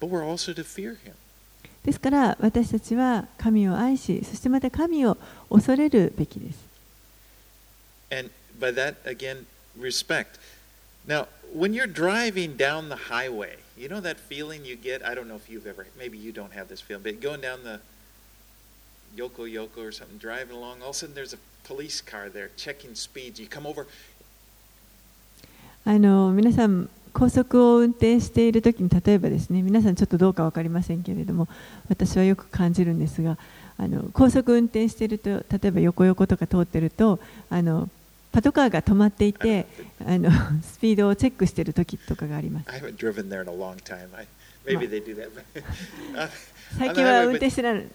[0.00, 1.12] but we're also to fear Him.
[1.84, 5.16] ですから私たちは神を愛しそしてまた神を
[5.48, 6.58] 恐れるべきです
[8.10, 9.46] And by that, again,
[9.78, 10.38] respect.
[11.06, 15.04] Now, when you're driving down the highway, you know that feeling you get?
[15.04, 17.62] I don't know if you've ever, maybe you don't have this feeling, but going down
[17.64, 17.80] the
[19.15, 22.49] Yoko Yoko or something, driving along, all of a sudden there's a police car there
[22.55, 23.39] checking speeds.
[23.39, 23.87] You come over,
[25.83, 31.47] あの皆さん高速を運転している時に例えばですね皆さんちょっとどうか分かりませんけれども
[31.89, 33.37] 私はよく感じるんですが
[33.77, 37.19] あの高速運転していると例えば横横とか通ってると
[37.49, 37.89] あの
[38.31, 39.65] パトカーが止まっていて
[40.05, 40.29] あの
[40.61, 42.67] スピードをチェックしている時とかがあります
[44.65, 45.29] Maybe they do that.
[45.33, 45.63] But,
[46.15, 46.29] uh,
[46.77, 47.85] 最近は運転してない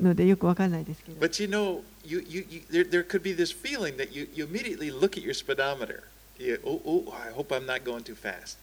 [0.00, 4.28] のでよく分かんないですけど but you know, you, you, you, there, there could be this feeling that you,
[4.34, 6.02] you immediately look at your speedometer.
[6.38, 8.58] You, oh, oh, I hope I'm not going too fast.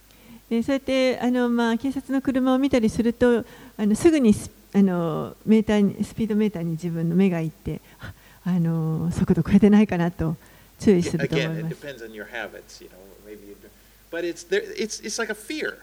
[0.50, 3.46] でそうやってあの、まあ、警察の車を見たりすると
[3.78, 10.36] あのすぐにスあのメーターにスピードメーターに自分の目がいってああの速度超えてないかなと
[10.80, 11.76] 注意すると思い Again, it ます。
[11.76, 12.96] depends on your habits, you know.
[13.26, 13.70] Maybe, you do.
[14.12, 14.64] but it's there.
[14.76, 15.78] It's it's like a fear.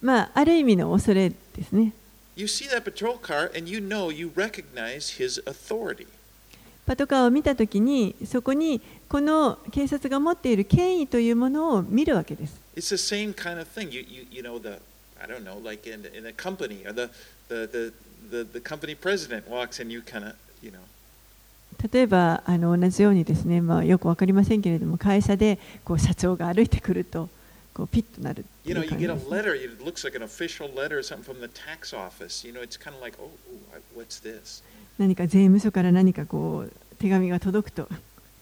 [0.00, 1.92] まあ、ある意味の恐れですね。
[2.36, 6.06] You see that patrol car, and you know you recognize his authority.
[6.86, 12.60] パトカーを見たときにそこにこの警察が持っている権威というものを見るわけです。
[12.76, 13.90] It's the same kind of thing.
[13.90, 14.78] You you, you know the
[15.20, 17.10] I don't know like in in a company or the
[17.48, 17.92] the the
[18.30, 20.78] the, the company president walks and you kind of you know
[21.92, 27.28] 例えばあの同じようにですね、まあ、よく分かりませんけれども会社でこう社長が歩いてくると
[27.74, 29.54] こうピッとなる you know う you get で a letter.
[29.54, 32.46] It looks like an official letter or something from the tax office.
[32.46, 33.30] You know it's kind of like oh,
[33.72, 34.62] oh what's this?
[34.98, 37.88] 何か税務署から何かこう手紙が届くと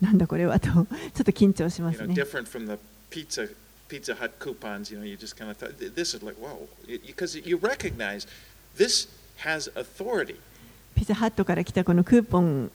[0.01, 2.15] なんだこれはとちょっと緊張しま You す know ね。
[2.15, 2.79] different from the
[3.11, 3.49] pizza
[3.89, 4.93] Pizza Hut coupons.
[4.93, 6.59] You know you just kind of thought this is like wow
[7.07, 8.27] because you recognize
[8.77, 9.09] this
[9.45, 10.37] has authority.
[10.95, 12.71] ピザハットから来たこのクーポン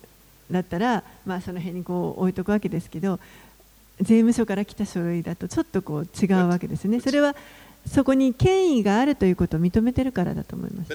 [0.51, 3.19] だったら、まあ、その辺にこう置いとくわけですけど
[4.01, 6.99] 税務署から来た書類だとちょっとこう違うわけですね。
[6.99, 7.35] それは
[7.87, 10.93] そこに権威があるということを認めているからだと思います。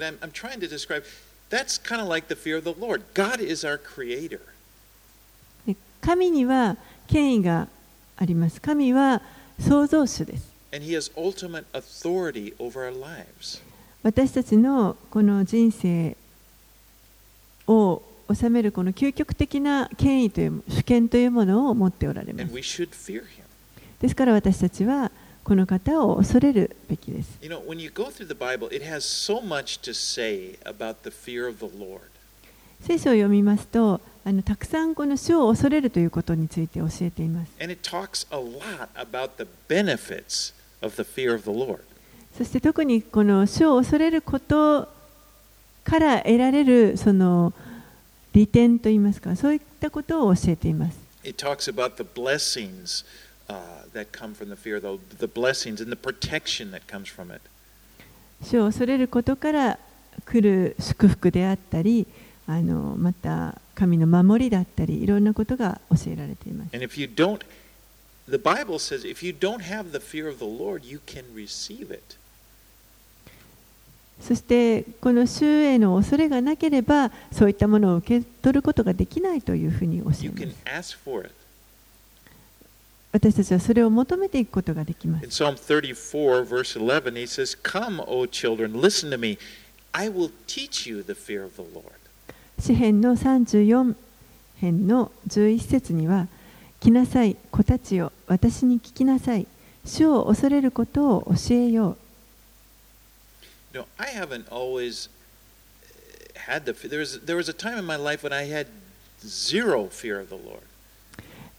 [6.01, 6.77] 神には
[7.09, 7.69] 権威が
[8.17, 8.61] あります。
[8.61, 9.23] 神は
[9.61, 10.53] 創造主です。
[14.03, 16.17] 私たちのこの人生
[17.67, 18.03] を
[18.35, 22.55] 治めるこの究極的な権威という主権というものを持っておられます。
[24.01, 25.11] ですから私たちは
[25.45, 27.39] この方を恐れるべきです。
[32.83, 37.53] 聖書を読みますとあの、たくさんこの主を恐れるということについて教えています。
[42.37, 44.89] そして特にこの主を恐れること
[45.85, 47.53] から得られるその、
[48.37, 50.99] 利点といいますかそういったことを教えています。
[51.25, 53.07] It talks about the blessings
[53.49, 57.35] uh, that come from the fear, the, the blessings and the protection that comes from
[57.35, 57.41] it.
[58.43, 59.79] 主を恐れることから
[60.27, 62.07] 来る祝福であったり
[62.47, 66.75] あのまた神の守りだったりいろんなことが教えられています。
[66.75, 67.41] And if you don't,
[68.29, 71.91] the Bible says if you don't have the fear of the Lord, you can receive
[71.91, 72.19] it.
[74.21, 80.99] そしてこの主への恐れがなければそういったものを受け取ることができないというふうに教えます。
[83.13, 85.43] 私たちはそれを求めていくことができま In す。
[85.43, 89.39] Psalm 34, verse 11, he says, Come, O children, listen to me.
[89.93, 91.93] I will teach you the fear of the Lord.
[92.59, 93.95] 詩編の34
[94.57, 96.29] 編の11節には
[96.81, 99.47] 「来なさい子たちよ私に聞きなさい
[99.85, 101.97] 主を恐れることを教えよう」
[103.77, 105.11] You know, I haven't always
[105.85, 106.89] uh, had the fear.
[106.89, 108.69] There was, there was a time in my life when I had
[109.23, 110.63] zero fear of the Lord.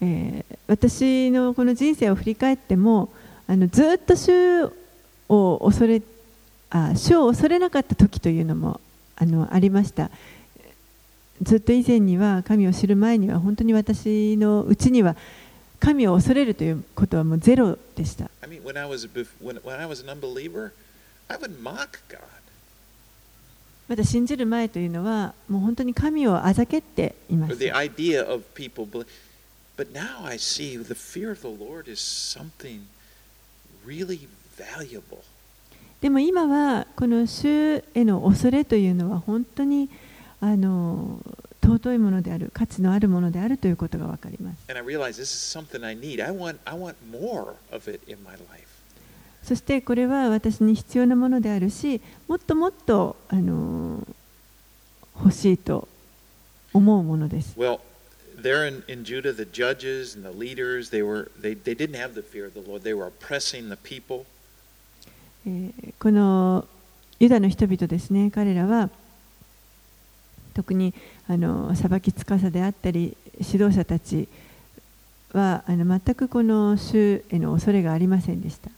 [0.01, 3.10] えー私のこの人生を振り返っても
[3.47, 4.65] あのずっと主
[5.30, 6.01] を恐れ
[6.71, 8.82] あ主を恐れなかった時というのも
[9.15, 10.12] あのありました
[11.41, 15.15] ずっと以前には神を知る前には本当に私のうちには
[15.80, 18.30] 神を恐れるということはもうゼロでした。
[18.41, 19.08] I mean, when I was
[19.41, 20.71] when, when I was an unbeliever,
[23.87, 27.55] まだ信じる前というのは、もう本当に神をあざけっていました。
[36.01, 39.89] でも今は、この主への恐れというのは本当に
[40.41, 41.21] あの
[41.63, 44.57] 尊いものである、価値のあるものであるということが分かります。
[49.47, 54.05] そしてこれは私に必要なものであるしもっともっとあの
[55.17, 55.88] 欲しいと
[56.73, 57.79] 思うものです Well,
[58.36, 62.13] there in, in Judah, the judges and the leaders, they, were, they, they didn't have
[62.13, 62.83] the fear of the Lord.
[62.83, 64.25] They were oppressing the people.
[65.45, 66.67] えーこの
[67.21, 68.89] ユダの人々ですね彼らは
[70.53, 70.93] 特に
[71.29, 74.27] あの裁き司であったり指導者たち
[75.31, 78.69] はあの全くこの主への恐れがありませんでした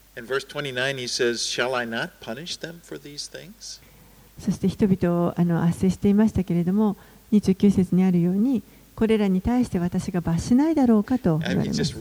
[4.39, 6.95] そして人々をあの圧制していましたけれども、
[7.31, 8.63] 29節にあるように、
[8.95, 11.77] これらに対して私が罰しないだろうかと言われます。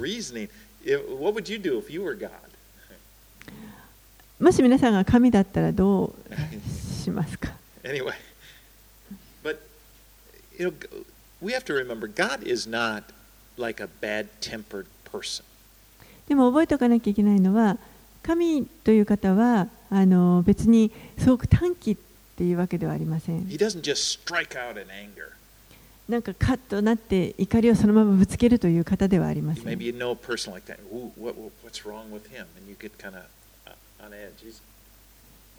[4.40, 7.52] もし皆さんが神だったらどうしますか？
[16.28, 17.78] でも覚えておかなきゃいけないのは、
[18.28, 21.96] 神という方はあの別にすごく短期
[22.36, 23.48] というわけではありません。
[26.06, 29.64] なんかカッとなって怒りをそのままぶつけるという方ではありません。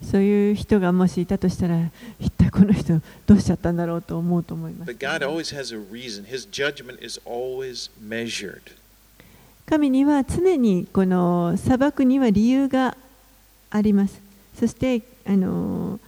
[0.04, 4.92] そういう人がもしいたとしたら、一体この人どうしちゃったんだろうと思うと思います、
[9.70, 12.98] 神には常にこの裁くには理由が
[13.70, 14.20] あります。
[14.60, 16.00] そしてあの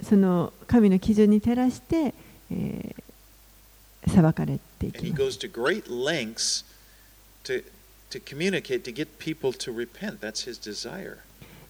[0.00, 2.14] その神の基準に照らして、
[2.52, 3.04] えー
[4.06, 5.34] 裁かれていきます.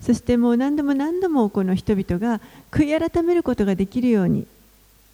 [0.01, 2.41] そしてもう何度も何度もこの人々が
[2.73, 4.49] 悔い改めることができるように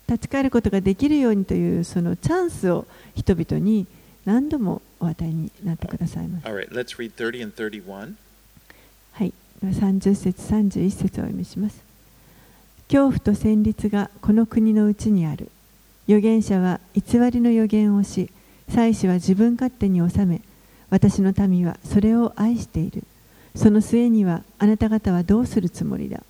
[0.08, 3.86] 立ち返ることができるようにというそのチャンスを人々に
[4.30, 6.46] 何度もお与えになってくださいます。
[6.46, 8.14] All right, let's read 30 and 31.
[9.10, 11.82] はい、30節31節をお読みします。
[12.86, 15.50] 恐怖と戦慄がこの国のうちにある。
[16.06, 18.30] 預言者は偽りの預言をし、
[18.68, 20.42] 祭司は自分勝手に治め、
[20.90, 23.02] 私の民はそれを愛している。
[23.56, 26.22] その末にはあなた方はどうするつもりだ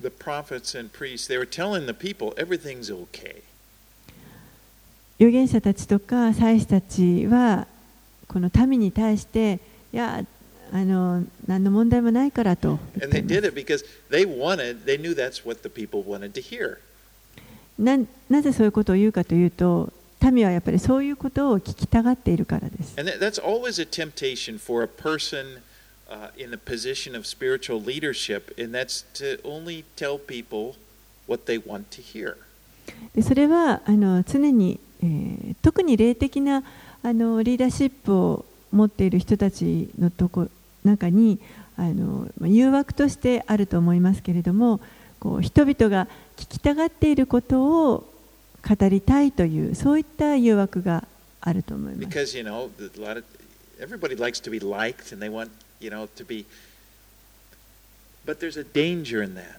[0.00, 3.42] ？The prophets and priests, they were telling the people everything's okay.
[5.20, 7.66] 預言者たちとか祭司たちは
[8.28, 9.58] この民に対して
[9.92, 10.24] いや
[10.70, 12.78] あの何の問題もないからと。
[12.96, 13.42] Wanted,
[17.78, 22.96] なんなぜそういうことを言うかというと民はやっぱりそういうことを聞きたがっているからです。
[33.14, 36.62] でそれはあの常にえー特に霊的な
[37.02, 40.48] あのリーダーシップを持っている人たちのとこ
[40.84, 41.38] 中に
[41.76, 44.80] あのまあ誘惑としてあると思いますけれども
[45.20, 46.06] こう人々が
[46.36, 48.12] 聞きたがっていることを
[48.66, 51.04] 語りたいというそういった誘惑が
[51.40, 52.08] あると思います。
[52.08, 53.24] Because, you know, a lot of,
[53.80, 56.44] everybody likes to be liked and they want, you know, to be.
[58.26, 59.58] But there's a danger in that.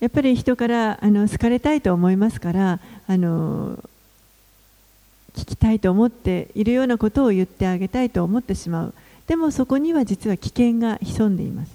[0.00, 3.82] やっぱり人からあの好かれたいと思いますからあの
[5.38, 8.94] 聞きたいと思っているようなことを言ってあげたいと思ってしまう。
[9.28, 11.70] でもそこには実は危険が潜んでいます。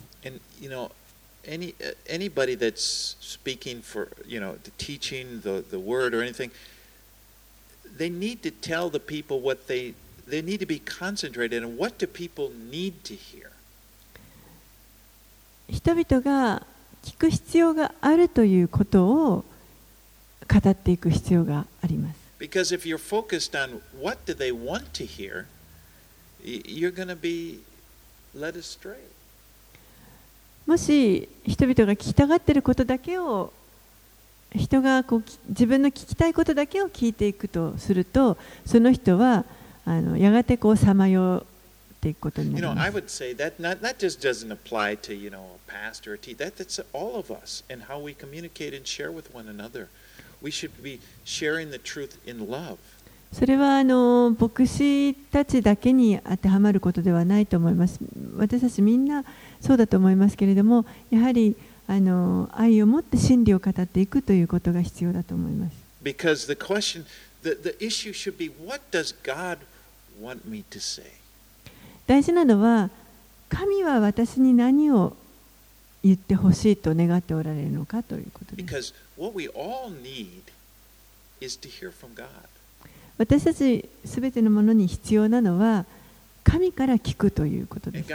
[15.69, 16.65] 人々が
[17.03, 19.45] 聞く必要があるということを
[20.51, 22.22] 語っていく必要があります。
[22.43, 25.47] Because if you're focused on what do they want to hear,
[26.43, 27.61] you're going to be
[28.35, 28.97] led astray.
[30.65, 33.53] もし人々が聞きたがっていることだけを
[34.53, 39.45] 人がこうき自分の聞きたいことだけを聞いていくとするとその人は
[39.85, 41.45] あのやがてこうさまよ
[41.93, 45.13] っていくことにな You り know, ま I す would say that not, that just doesn't apply to,
[45.13, 46.43] you know, a pastor or a teacher.
[46.43, 49.87] That, that's all of us and how we communicate and share with one another.
[53.33, 57.99] それはあの牧師たちだけに当てはまることではないと思います。
[58.37, 59.25] 私たちみんな
[59.59, 61.55] そうだと思いますけれども、やはり
[61.87, 65.75] あの愛を持って真理を語っていくということが必要だと思います。
[72.05, 72.89] 大事なのは
[73.49, 75.15] 神は私に何を
[76.04, 78.93] 言ってほしいと願っておられるのかということです。
[83.18, 85.86] 私たちすべてのものに必要なのは
[86.43, 88.10] 神から聞くということです。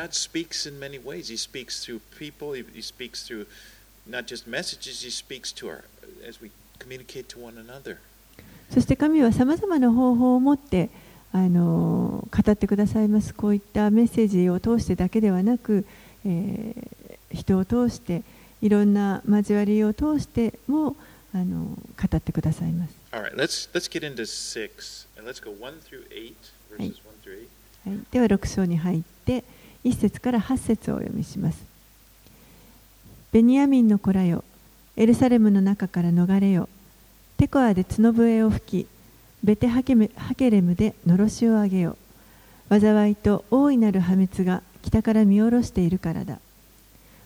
[8.71, 10.91] そして神はさまざまな方法を持って
[11.33, 13.35] あの語ってくださいます。
[13.35, 15.87] こういったメッセージを通してだけではなく、
[16.25, 16.89] えー、
[17.33, 18.23] 人を通して
[18.61, 20.97] いろんな交わりを通しても
[21.35, 22.95] あの語ってくださいます。
[23.13, 23.89] Right, let's, let's.
[27.87, 29.45] はい、では6章に入って
[29.85, 31.65] 1節から8節をお読みします。
[33.31, 34.43] ベニヤミンの子らよ、
[34.97, 36.69] エルサレムの中から逃れよ。
[37.37, 38.89] テコアで角笛を吹き、
[39.45, 41.97] ベテハケハケレムでのろしを上げよ。
[42.71, 46.41] 災いと大いなる破滅が北から見下ろしているからだ。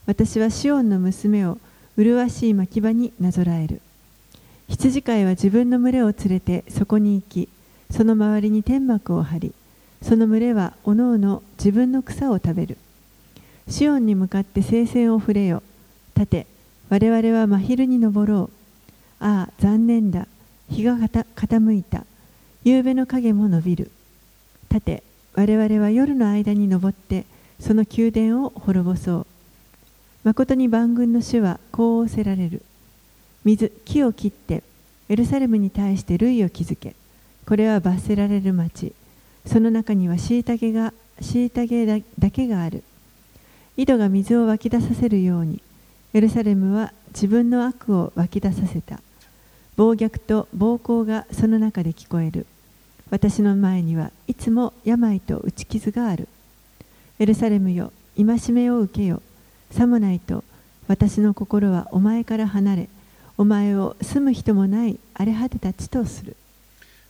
[0.06, 1.58] 私はシオンの娘を
[1.96, 3.80] 麗しい牧場になぞらえる。
[4.68, 7.48] 羊飼いは自分の群れを連れてそこに行き、
[7.90, 9.52] その周りに天幕を張り、
[10.00, 12.78] その群れはおのおの自分の草を食べる。
[13.68, 15.62] シオンに向かって聖戦を触れよ。
[16.16, 16.46] 立て、
[16.88, 18.50] 我々は真昼に登ろう。
[19.20, 20.26] ああ、残念だ。
[20.68, 22.04] 日が傾いた。
[22.64, 23.90] 夕べの影も伸びる。
[24.70, 25.02] 立て、
[25.34, 27.24] 我々は夜の間に登って、
[27.60, 29.26] その宮殿を滅ぼそう。
[30.24, 32.62] 誠に万軍の主はこう仰せられる。
[33.44, 34.62] 水、木を切って、
[35.08, 36.94] エルサレムに対して類を築け。
[37.46, 38.94] これは罰せられる町。
[39.46, 42.82] その中には虐が虐だけがある
[43.76, 45.62] 井戸が水を湧き出させるように
[46.14, 49.00] エルサレムは自分の悪を湧き出させた
[49.76, 52.46] 暴虐と暴行がその中で聞こえる
[53.10, 56.28] 私の前にはいつも病と打ち傷がある
[57.18, 59.22] エルサレムよ戒めを受けよ
[59.72, 60.44] さもないと
[60.88, 62.88] 私の心はお前から離れ
[63.38, 66.36] お前を住む人もない荒れ果てた地とする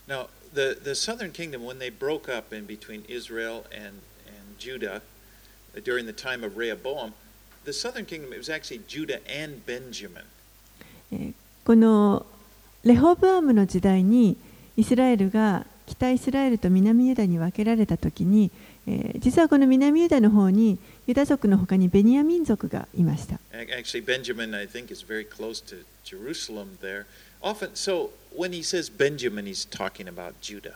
[0.09, 5.01] Now, the, the southern kingdom, when they broke up in between Israel and, and Judah
[5.77, 7.13] uh, during the time of Rehoboam,
[7.65, 10.25] the southern kingdom, it was actually Judah and Benjamin.
[11.65, 12.27] この
[12.85, 14.37] レホブアムの時代に
[14.77, 18.51] イスラエルが北イスラエルと南ユダに分けられたときに、
[18.87, 23.39] えー、実はこの南ユダの方にユダ族のほかにベニヤ民族がいました。
[23.53, 27.07] Actually, Benjamin, I think, is very close to Jerusalem there.
[27.41, 30.74] Often, so when he says Benjamin, he's talking about Judah.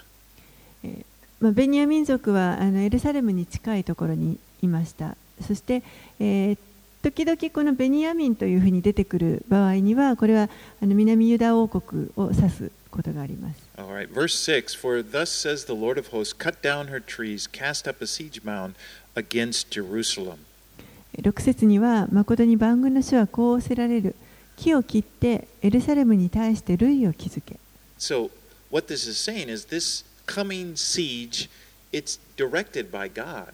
[1.41, 5.17] まあ、ベニヤ民族はあのエルサレムに近いところにいました。
[5.47, 5.83] そして、
[6.19, 6.59] えー、
[7.03, 10.49] 時々このベニヤミンというふうに出てくる場合には、これは
[10.83, 13.66] あの南ユダ王国を指すことがあります。
[13.79, 14.09] Right.
[14.09, 18.01] Verse 6 For thus says the Lord of hosts, cut down her trees, cast up
[18.01, 18.75] a siege mound
[19.15, 20.39] against Jerusalem.
[21.17, 24.15] 6節には、誠に万軍の主はこう仰せられる。
[24.57, 27.59] 木を切ってエルサレムに対して類を築け。
[27.99, 28.31] So,
[28.71, 31.49] what this is saying is this coming siege,
[31.93, 33.47] it's directed by God.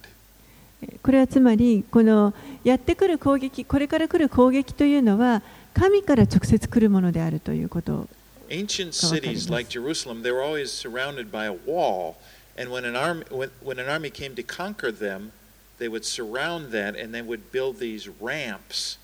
[1.03, 5.43] これはつまり、このやってくる攻撃、これから来る攻撃というのは、
[5.75, 8.09] 神から直接来るものであるということを。
[8.53, 12.19] Ancient cities like Jerusalem, they were always surrounded by a wall,
[12.57, 15.33] and when an army, when, when an army came to conquer them,
[15.79, 18.99] they would surround that and they would build these ramps.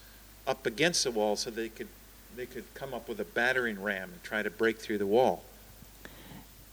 [0.48, 1.88] up against the wall so they could,
[2.34, 5.42] they could come up with a battering ram and try to break through the wall.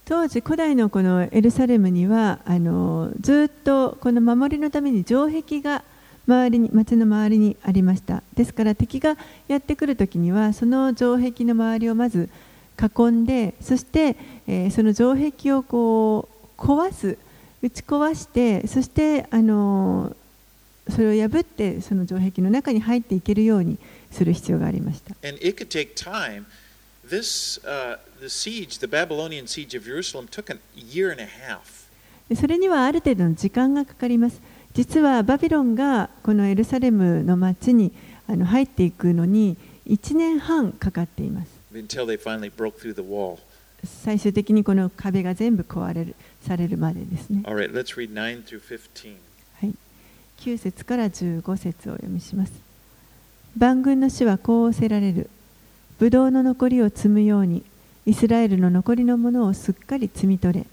[0.05, 5.83] 当時古代のこのエルサレムにはあのずっとこの守りのために城壁が
[6.27, 9.17] 周りに町の周りにありましたですから敵が
[9.47, 12.29] やってくるときにはその城壁の周りをまず
[12.81, 14.15] 囲んでそして、
[14.47, 17.17] えー、その城壁をこう壊す
[17.61, 20.15] 打ち壊してそしてあの
[20.89, 23.77] それを破ってその城壁の中に入っていけるように
[24.11, 25.15] する必要がありました。
[32.35, 34.41] それにはある程度の時間がかかります。
[34.73, 37.93] 実はバビロンがこのエルサレムの町に
[38.27, 39.57] あの入っていくのに
[39.87, 41.54] 1年半かかっています。
[43.83, 47.41] 最終的にこの壁が全部壊れるされるまでですね。
[47.45, 47.71] Right,
[50.39, 52.53] 9節から15節を読みします。
[53.57, 55.29] 万軍の主はこう仰せられる。
[55.97, 57.63] ブドウの残りを積むように、
[58.07, 60.67] イスラエルの残りのものをすっかり摘み取れ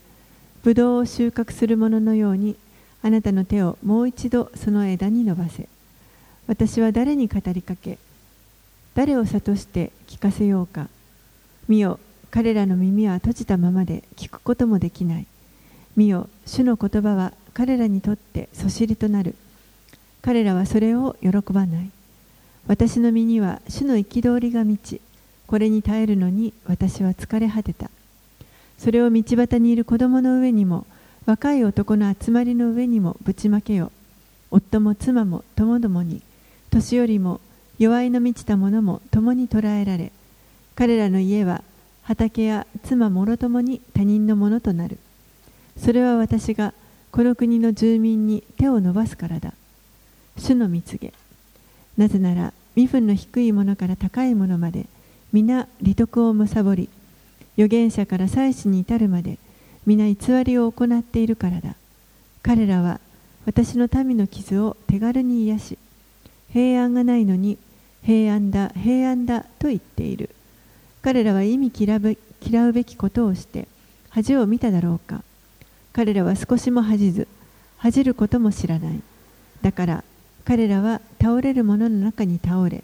[0.62, 2.56] ブドウを収穫する者のように
[3.02, 5.66] あなたの手をもう一度その枝に伸ばせ
[6.46, 7.98] 私は誰に語りかけ
[8.94, 10.88] 誰を諭して聞かせようか。
[11.68, 11.98] 見よ
[12.30, 15.26] 彼らの耳は閉じたままで聞くこともできない。
[15.96, 19.34] 見よ主の言葉は彼らにとってそしりとなる。
[20.22, 21.90] 彼らはそれを喜ばない。
[22.66, 25.00] 私の身には主の憤りが満ち
[25.46, 27.90] これに耐えるのに私は疲れ果てた。
[28.78, 30.86] それを道端にいる子供の上にも
[31.24, 33.92] 若い男の集まりの上にもぶちまけよ。
[34.50, 36.20] 夫も妻も共々に
[36.70, 37.40] 年寄りも
[37.82, 40.12] 弱いの満ちた者も共に捕らえられ
[40.76, 41.64] 彼らの家は
[42.02, 44.98] 畑や妻もろともに他人のものとなる。
[45.76, 46.74] それは私が
[47.10, 49.52] この国の住民に手を伸ばすからだ。
[50.38, 51.12] 主の蜜げ。
[51.98, 54.86] なぜなら身分の低いものから高いものまで
[55.32, 56.88] 皆利得を貪り
[57.56, 59.38] 預言者から祭司に至るまで
[59.86, 61.74] 皆偽りを行っているからだ。
[62.44, 63.00] 彼らは
[63.44, 65.78] 私の民の傷を手軽に癒し
[66.52, 67.58] 平安がないのに
[68.04, 70.30] 平安だ平安だと言っている
[71.02, 71.96] 彼らは意味嫌
[72.68, 73.68] うべきことをして
[74.10, 75.22] 恥を見ただろうか
[75.92, 77.28] 彼らは少しも恥じず
[77.78, 79.00] 恥じることも知らない
[79.62, 80.04] だから
[80.44, 82.82] 彼らは倒れる者の中に倒れ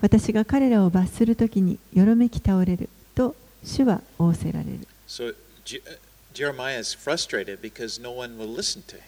[0.00, 3.34] 私が彼らを罰するときによろめき倒れると
[3.64, 4.86] 主は仰せられる。
[5.08, 5.34] So,
[6.34, 9.02] Jeremiah is frustrated because no one will listen to him.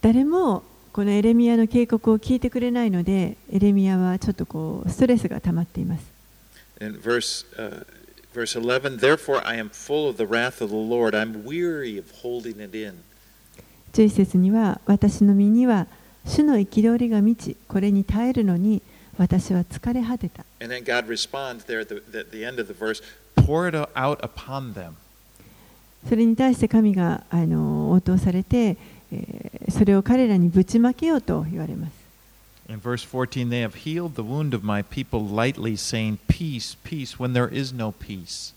[0.00, 0.62] 誰も
[0.92, 6.04] このエレミアの警告を聞いてくれないので、エレミアはちょっとこうストレスが溜まっています。
[6.80, 7.86] Verse, uh,
[8.34, 11.14] verse 11, Therefore I am full of the wrath of the Lord.
[11.14, 12.94] I'm weary of holding it in.
[13.92, 15.86] 11節には、私の身には
[16.26, 18.82] 主の憤りが満ち、これに耐えるのに
[19.16, 20.44] 私は疲れ果てた。
[20.60, 23.02] And then God responds there at the, at the end of the verse,
[23.36, 24.94] Pour it out upon them.
[26.08, 28.76] それに対して神があの応答されて、えー、
[29.70, 31.92] それを彼らにぶちまけようと言われます。
[32.68, 37.32] In verse 14, they have healed the wound of my people lightly, saying, Peace, peace, when
[37.32, 38.54] there is no peace.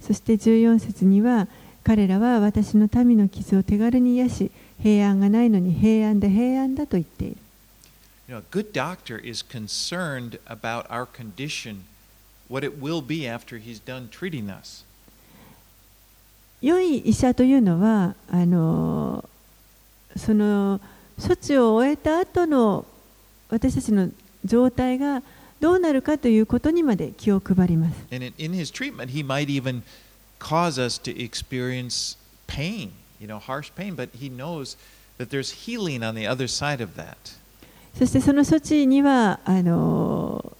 [0.00, 1.46] そして14節には、
[1.84, 4.50] 彼らは私の民の傷を手軽に癒し、
[4.82, 7.36] 平安がないのに平安だ、平安だと言っている。
[8.28, 11.84] You know, a good doctor is concerned about our condition,
[12.48, 14.84] what it will be after he's done treating us.
[16.62, 19.28] 良い医者というのはあの
[20.16, 20.80] その
[21.20, 22.84] 処置を終えた後の
[23.48, 24.10] 私たちの
[24.44, 25.22] 状態が
[25.60, 27.96] どうなるかということにまで気を配ります。
[37.98, 40.52] そしてその処置にはあの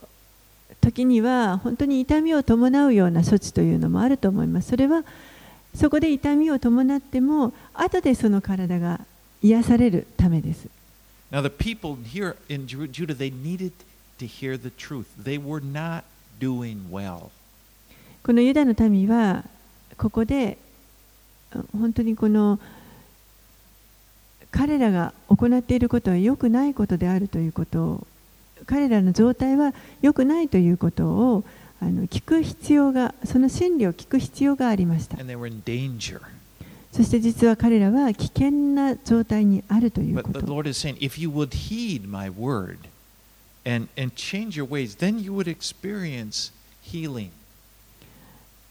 [0.81, 4.69] 時には本当に痛みを伴うような措置というのもあると思います。
[4.69, 5.05] それは
[5.75, 9.01] そこで痛みを伴っても後でその体が
[9.47, 10.69] 癒されるためです。
[11.31, 13.73] Now the people here in Judah they needed
[14.19, 15.07] to hear the truth.
[15.23, 16.05] They were not
[16.41, 17.31] doing well.
[18.23, 19.45] このユダの民は
[19.97, 20.59] ここで
[21.79, 22.59] 本当にこの
[24.51, 28.07] 彼らが行っていることは良くないことであるということを
[28.67, 31.45] 彼らの状態は良くないということを
[31.81, 35.17] あの聞く必要がその真理を聞く必要がありました。
[36.97, 40.41] そして実は彼らは危険な状態にあるということ。
[40.41, 42.79] But the Lord is saying, if you would heed my word
[43.67, 47.29] and, and change your ways, then you would experience healing.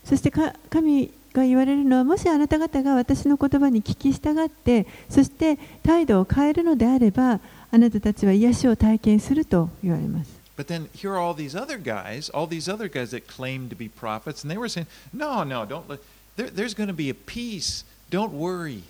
[0.03, 7.39] そして神が言われるのはもしあなた方が私の言葉に聞き従ってそして態度を変えるのであれば
[7.71, 10.33] あなたたちは癒しを体験すると言われます。
[10.57, 13.87] But then here are all these other guys, all these other guys that claim to be
[13.87, 15.99] prophets, and they were saying, No, no, don't let,
[16.37, 18.81] there, there's going to be a peace, don't worry.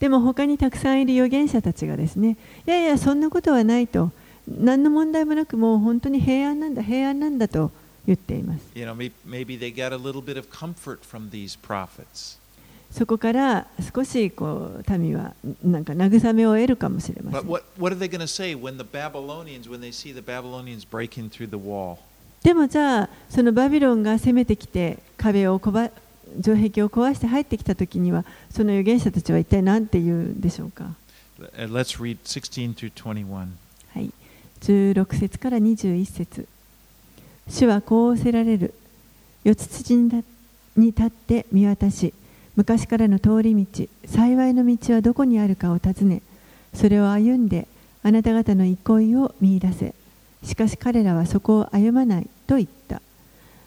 [0.00, 2.36] でも他にたくさんいる預言者たちがですね、
[2.66, 4.10] いやいや、そんなことはないと、
[4.46, 7.70] 何の問題もなく、もう本当に平安なんだ、平安なんだと。
[8.06, 8.64] 言っています。
[12.90, 15.34] そこから少しこう民は
[15.64, 17.46] なんか慰めを得るかもしれません。
[22.42, 25.90] でもじゃあ、そのバビロンが攻めてきて壁をこば
[26.42, 30.84] 城壁を壊して入ってきたときには、その預言者たちは一体何て言うんでしょうか？
[30.84, 30.90] は
[34.00, 34.10] い、
[34.60, 36.46] 16節から21節。
[37.48, 38.74] 主はこう仰せられる。
[39.44, 40.22] 四つ辻に
[40.76, 42.14] 立って見渡し、
[42.56, 46.22] 昔からの通り道、幸いの道はどこにあるかを尋ね、
[46.72, 47.68] それを歩んで、
[48.02, 49.94] あなた方の憩いを見いだせ。
[50.42, 53.02] しかし彼らはそこを歩まないと言った。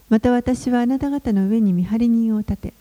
[0.10, 2.74] また私はあなた方の上に見張り人を立て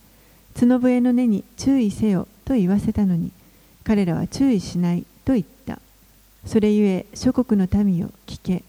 [0.58, 3.32] 角笛の根に注意せよと言わせたのに
[3.84, 5.80] 彼らは注意しないと言った。
[6.44, 8.62] それゆえ諸国の民を聞け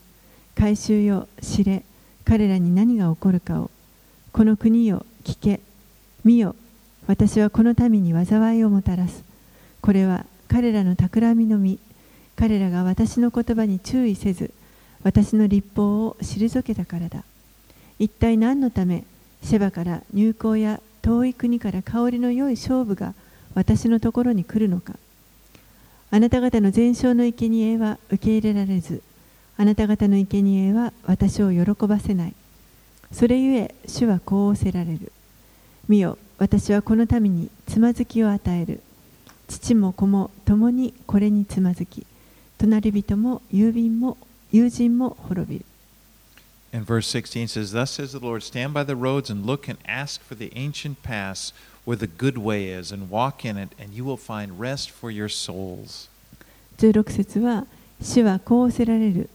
[0.55, 1.83] 改宗よ知れ
[2.25, 3.69] 彼らに何が起こるかを
[4.33, 5.61] この国よ聞け
[6.23, 6.55] 見よ
[7.05, 9.23] 私はこの民に災いをもたらす。
[9.81, 11.79] これは彼らの企みの実
[12.35, 14.51] 彼らが私の言葉に注意せず
[15.03, 17.23] 私の立法を退けたからだ。
[17.99, 19.03] 一体何のため
[19.43, 23.13] シェバから入港や遠い国から香りの良い勝負が
[23.55, 24.93] 私のところに来るのか。
[26.09, 29.01] あなた方の全焼の生贄は受け入れられず
[29.57, 32.33] あなた方の生贄は私を喜ばせない。
[33.11, 35.11] それゆえ主はこう仰せられる。
[35.87, 38.81] 見よ私はこの民につまずきを与える。
[39.47, 42.05] 父も子も共にこれにつまずき
[42.57, 44.17] 隣人も友人も
[44.51, 45.65] 友人も滅びる。
[46.72, 50.22] And verse 16 says, Thus says the Lord, stand by the roads and look and ask
[50.22, 51.52] for the ancient paths
[51.84, 55.10] where the good way is, and walk in it, and you will find rest for
[55.10, 56.08] your souls.
[56.78, 57.66] 16節は
[58.00, 59.28] 主はこう仰せられる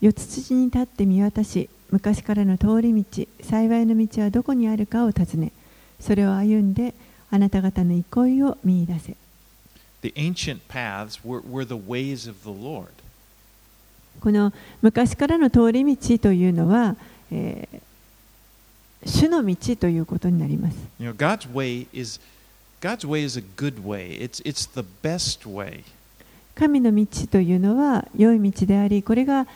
[0.00, 5.52] 四つ辻に立って見渡し昔からの通り道幸いの道はどこにあるかを尋ね
[6.00, 6.94] それを歩んで
[7.30, 9.16] あなた方の憩いを見出せ
[10.02, 12.95] The ancient paths were, were the ways of the Lord.
[14.19, 16.95] この昔からの通り道というのは、
[17.31, 17.79] えー
[19.05, 20.77] 主の道ということになります。
[20.99, 22.19] You know, God's way is
[22.81, 24.19] God's way is a good way.
[24.19, 25.83] It's it's the best way.
[26.55, 29.47] 神の道というのは良い道であり、これが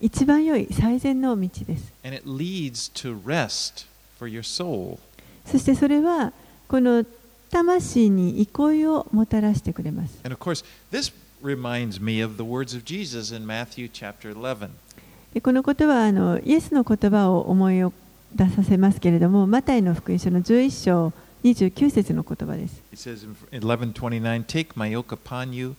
[0.00, 1.92] 一番良い最善の道です。
[2.04, 3.86] And it leads to rest
[4.18, 4.98] for your soul.
[5.46, 6.32] そしてそれは
[6.68, 7.04] この
[7.50, 10.20] 魂に憩いをもたらしてくれます。
[10.24, 11.12] And of course, this
[11.42, 14.70] reminds me of the words of Jesus in Matthew chapter 11.
[15.34, 17.82] でこのことはあのイエスの言葉を思い
[18.34, 21.12] 出させますけれども、マタイの福音書の11章
[21.42, 22.82] 29節の言葉です。
[22.92, 25.74] He says in 11:29, "Take my yoke upon you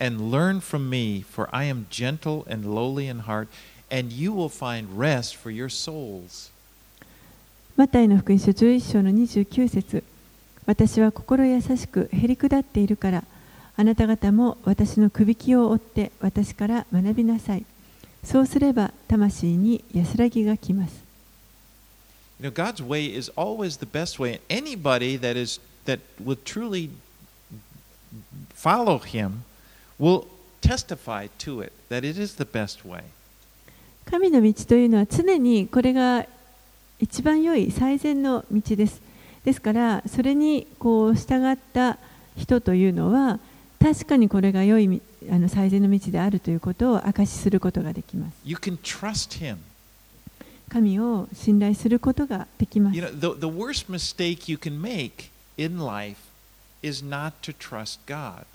[0.00, 3.48] and learn from me, for I am gentle and lowly in heart,
[3.90, 6.50] and you will find rest for your souls."
[7.76, 10.04] マタイの福音書11章の29節
[10.66, 13.24] 私は心優しくへり下っているから、
[13.76, 17.64] あなた方も私のくびきを追って私から学びなさい。
[18.22, 21.02] そうすれば魂に安らぎがきます。
[22.40, 26.90] You know, God's way is always the best way, anybody that is that will truly
[28.54, 29.44] follow Him
[29.98, 30.26] will
[30.60, 33.02] testify to it that it is the best way.
[34.04, 36.26] 神の道というのは常にこれが
[37.00, 39.00] 一番良い最善の道です。
[39.44, 41.98] ですから、それにこう従った
[42.36, 43.38] 人というのは、
[43.84, 48.34] 確かにこれが良いみあの最善の道であるということを証しすることができます。
[48.42, 49.58] You can trust Him.
[50.70, 53.02] 神を信頼することができます You。
[53.04, 56.16] know, the, the worst mistake you can make in life
[56.82, 58.46] is not to trust God.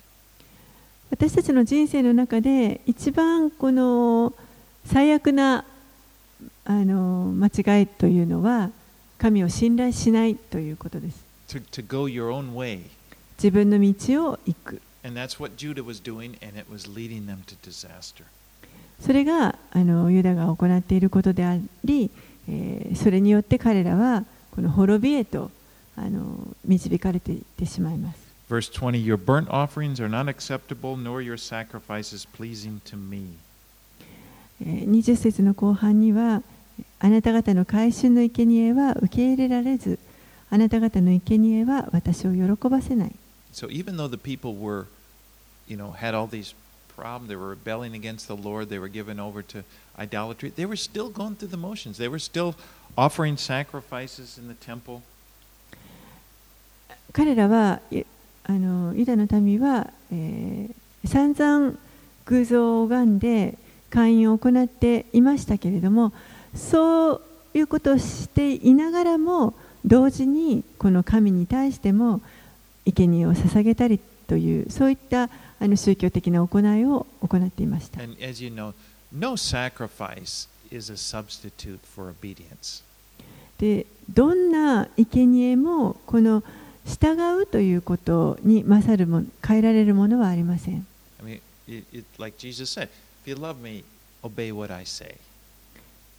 [1.11, 4.33] 私たちの人生の中で一番この
[4.85, 5.63] 最悪な
[6.65, 8.71] あの間違いというのは
[9.19, 11.23] 神を信頼しないということです。
[11.49, 12.81] To, to go your own way.
[13.37, 14.81] 自分の道を行く。
[18.99, 22.11] それがあのユダが行っていることであり、
[22.49, 25.49] えー、それによって彼らはこの滅びへと
[25.95, 28.29] あの導かれていってしまいます。
[28.49, 36.41] 20, your burnt offerings are not acceptable, nor your sacrifices pleasing to me.20 節の後半には、
[36.99, 39.99] あなた方の改心の生贄は受け入れられず、
[40.49, 43.13] あなた方の生贄は私を喜ばせない。
[43.53, 44.87] So even though the people were
[45.69, 46.53] you know, had all these
[46.95, 49.63] problems, they were rebelling against the Lord, they were given over to
[49.97, 51.97] idolatry, they were still going through the motions.
[51.97, 52.55] They were still
[52.97, 55.01] offering sacrifices in the temple.
[57.11, 57.81] 彼らは
[58.43, 61.75] あのユダの民は、えー散々
[62.25, 63.57] 偶像を拝んで
[63.89, 66.13] 会員を行っていましたけれども
[66.55, 67.21] そう
[67.53, 69.53] いうことをしていながらも
[69.85, 72.21] 同時にこの神に対しても
[72.85, 75.29] 生贄を捧げたりというそういった
[75.59, 77.99] あの宗教的な行いを行っていました。
[83.59, 86.43] で、どんな生贄もこの
[86.85, 90.87] 従うということに勝るも変えられるものはありません。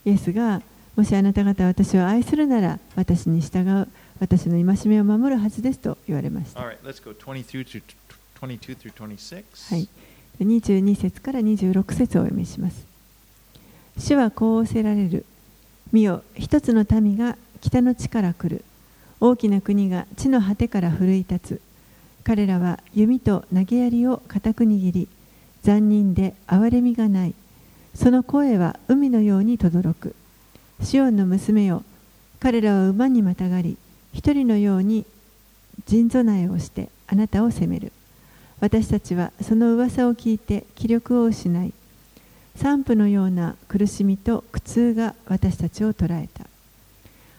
[0.05, 0.63] イエスが
[0.97, 3.89] もしあなた方は私を愛するなら私に従う
[4.21, 6.61] 私の戒めを守るはずですと言われました。
[8.41, 9.75] 22 through 26.
[9.75, 9.89] はい、
[10.41, 12.87] 22節から26節をお読みします。
[13.99, 15.25] 主はこう仰せられる。
[15.93, 18.65] 見よ一つの民が北の地から来る
[19.21, 21.61] 大きな国が地の果てから奮い立つ
[22.23, 25.09] 彼らは弓と投げ槍を固く握り
[25.63, 27.35] 残忍で憐れみがない
[27.95, 30.15] その声は海のように轟く
[30.81, 31.83] シオンの娘よ
[32.39, 33.77] 彼らは馬にまたがり
[34.15, 35.05] 一人のように
[35.87, 37.93] 陣備えをしてあなたを責める
[38.61, 41.73] 私たちはその噂を聞いて気力を失い
[42.57, 46.45] 散布のような苦しみと苦痛が私たちを捉えた。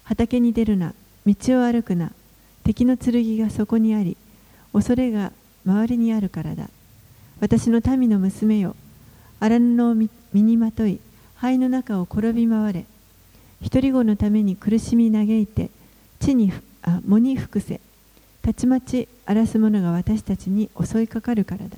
[0.04, 0.94] 畑に出るな
[1.26, 2.12] 道を歩くな
[2.64, 4.18] 敵の剣がそこにあり
[4.74, 5.32] 恐れが
[5.66, 6.70] 周りにあるからだ。
[7.40, 8.76] 私の民の娘よ
[9.40, 11.00] 荒布を身にまとい
[11.36, 12.86] 灰の中を転び回れ。
[13.62, 15.70] 独り子のために苦しみ嘆いて
[16.20, 16.52] 地に
[16.82, 17.80] あ藻に服せ
[18.42, 21.78] たちまち荒らす者が私たちに襲いかかるからだ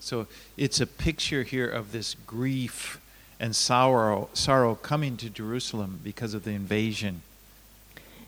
[0.00, 0.26] So
[0.56, 2.98] it's a picture here of this grief
[3.38, 7.20] and sorrow, sorrow coming to Jerusalem because of the invasion.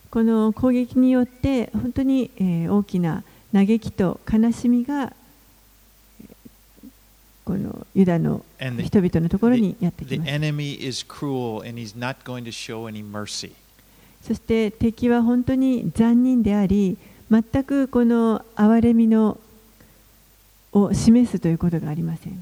[0.09, 5.13] この攻撃によって本当に、えー大きな嘆きと悲しみが
[6.23, 6.29] えー
[7.45, 8.45] このユダの
[8.85, 10.31] 人々のところにやってきます。
[14.23, 16.97] そして敵は本当に残忍であり、
[17.43, 19.41] 全くこの憐れみの
[20.73, 22.39] を示すということがありません。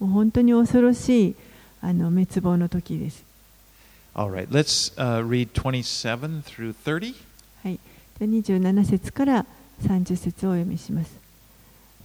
[0.00, 1.36] もう本当に恐ろしい
[1.82, 3.22] あの滅亡の時です。
[4.14, 7.14] Right, let's uh, read 27 through 30.
[7.64, 7.80] はい、
[8.18, 9.46] で27節から
[9.82, 11.10] 30節をお読みします。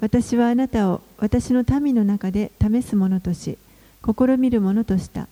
[0.02, 3.58] 私はあなたを私の民の中で試す者とし、
[4.04, 5.28] 試みる者とした。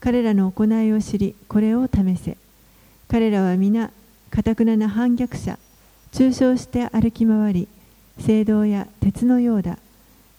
[0.00, 2.36] 彼らの行いを知り、これを試せ。
[3.08, 3.90] 彼らは皆、
[4.30, 5.58] かたくなな反逆者、
[6.12, 7.68] 中傷して歩き回り、
[8.18, 9.78] 聖堂や鉄のようだ。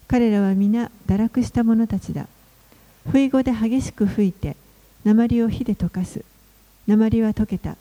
[0.07, 2.27] 彼らは皆、堕落した者たちだ。
[3.11, 4.55] 不意語で激しく吹いて、
[5.03, 6.23] 鉛を火で溶かす。
[6.87, 7.75] 鉛は溶けた。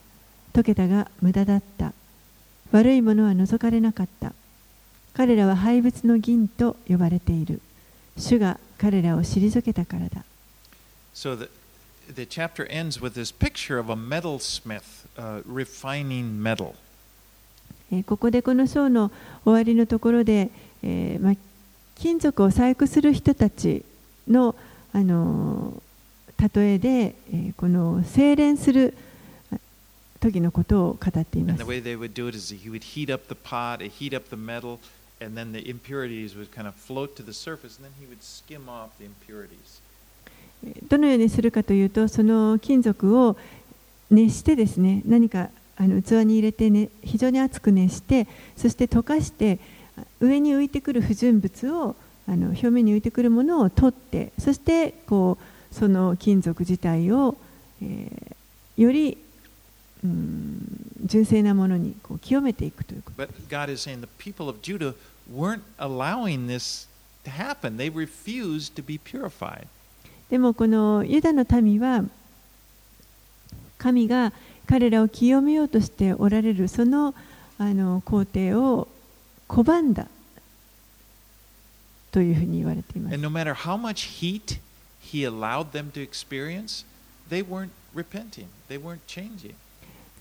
[0.53, 1.93] 溶けたが無駄だった。
[2.73, 4.33] 悪いものは除かれなかった。
[5.15, 7.61] 彼らは廃物の銀と呼ばれている。
[8.17, 10.25] 主が彼らを退けたからだ。
[11.15, 11.49] So
[12.15, 16.75] the, chapter ends with this picture of a metalsmith uh, refining metal.
[17.91, 19.11] えーここでこの章の
[19.45, 20.51] 終わりのところで、
[20.83, 21.35] えーまあ、
[21.95, 23.85] 金属を細工する人たち
[24.27, 24.55] の、
[24.93, 25.81] あのー
[26.55, 28.95] 例えで、えーこの精錬する
[29.53, 29.57] あ
[30.21, 31.71] 時のことを語っていま And す the。
[31.71, 34.37] way they would do it is he would heat up the pot, uh, heat up the
[34.37, 34.79] metal,
[35.21, 38.23] and then the impurities would kind of float to the surface, and then he would
[38.23, 39.81] skim off the impurities.
[40.89, 43.37] どのようにするかというとその金属を
[44.11, 49.59] 熱してですね何かあの器に入れて、ね、非常に熱く熱してそして溶かして
[50.21, 51.97] 上に浮いてくる不純物を
[52.27, 57.37] あの表面に浮いてくるものを取ってそしてこうその金属自体を、
[57.83, 58.39] えー
[58.79, 59.19] より
[60.05, 60.63] うん
[61.05, 63.23] 純正なものにこう清めていくということ。
[63.23, 63.73] But God
[70.31, 72.05] でもこのユダの民は
[73.79, 74.33] 神が
[74.66, 77.14] 彼らを清めようとしておられるその
[77.59, 78.89] あの工程を
[79.49, 80.07] 拒んだ
[82.12, 83.26] というふうに言われています And。
[83.26, 84.61] no matter how much heat
[85.01, 86.85] he allowed them to experience,
[87.31, 88.47] they weren't repenting.
[88.68, 89.55] They weren't changing.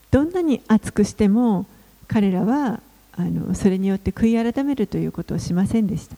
[0.10, 1.66] どんなに熱くしても
[2.08, 2.80] 彼らは
[3.14, 6.16] あのそれによって悔い改めるということをしませんでした。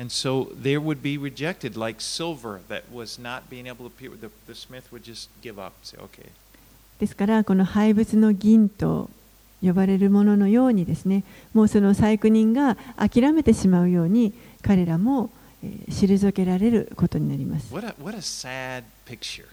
[0.00, 4.16] And so there would be rejected like silver that was not being able to pure.
[4.16, 6.30] The, the smith would just give up, say, okay.
[6.98, 9.10] ですからこの廃物の銀と
[9.62, 14.32] 呼ばれるもののようにですねもうその細工人が諦めてしまうように
[14.62, 15.30] 彼らも、
[15.62, 17.74] えー退けられることになります。
[17.74, 19.44] What a, what a.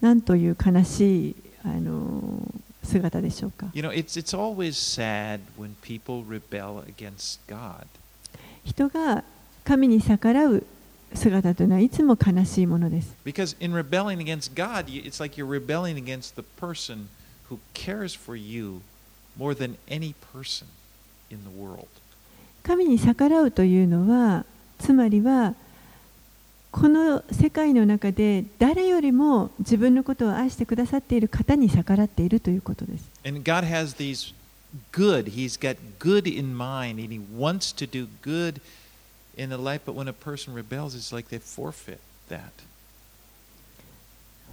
[0.00, 3.66] なんという悲しい、あのー姿でしょうか。
[3.74, 7.86] You know, it's, it's always sad when people rebel against God.
[8.64, 9.24] 人が
[9.66, 10.64] 神に逆らう
[11.12, 13.16] 姿というのはいつも悲しいものです。
[22.62, 24.44] 神に逆らうというのは、
[24.78, 25.56] つまりは、
[26.70, 33.04] この世界の中で誰よりも自分のことを愛してくださっている方に逆らっているということです。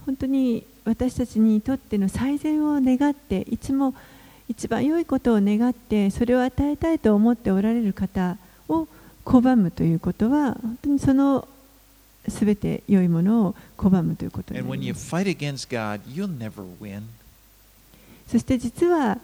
[0.04, 3.94] 本当に私たちにとっての最善を願っていつも
[4.48, 8.36] 一番良いことを願ってそれを与えたいと思っておられる方
[8.68, 8.86] を
[9.24, 11.48] 拒むということは本当にその
[12.28, 14.60] すべて良いものを拒むということに
[14.94, 15.10] す。
[18.26, 19.18] そして実は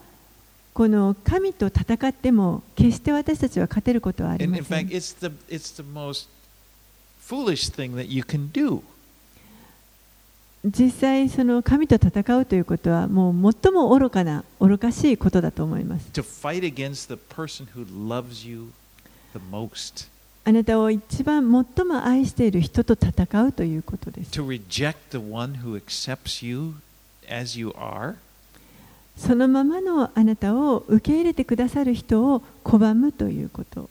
[0.73, 4.65] この神と戦っても決して私たちは勝てることはありません。
[10.65, 16.07] 実際、その神と戦うということはもう最も愚かな、愚かしいことだと思います。
[20.45, 21.43] あなたを一番
[21.77, 24.31] 最も愛している人と戦うということです。
[29.21, 33.91] そのままのあなたを受け入れてくださる人を拒むということ。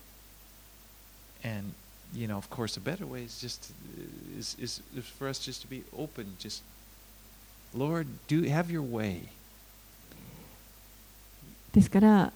[11.73, 12.33] ですから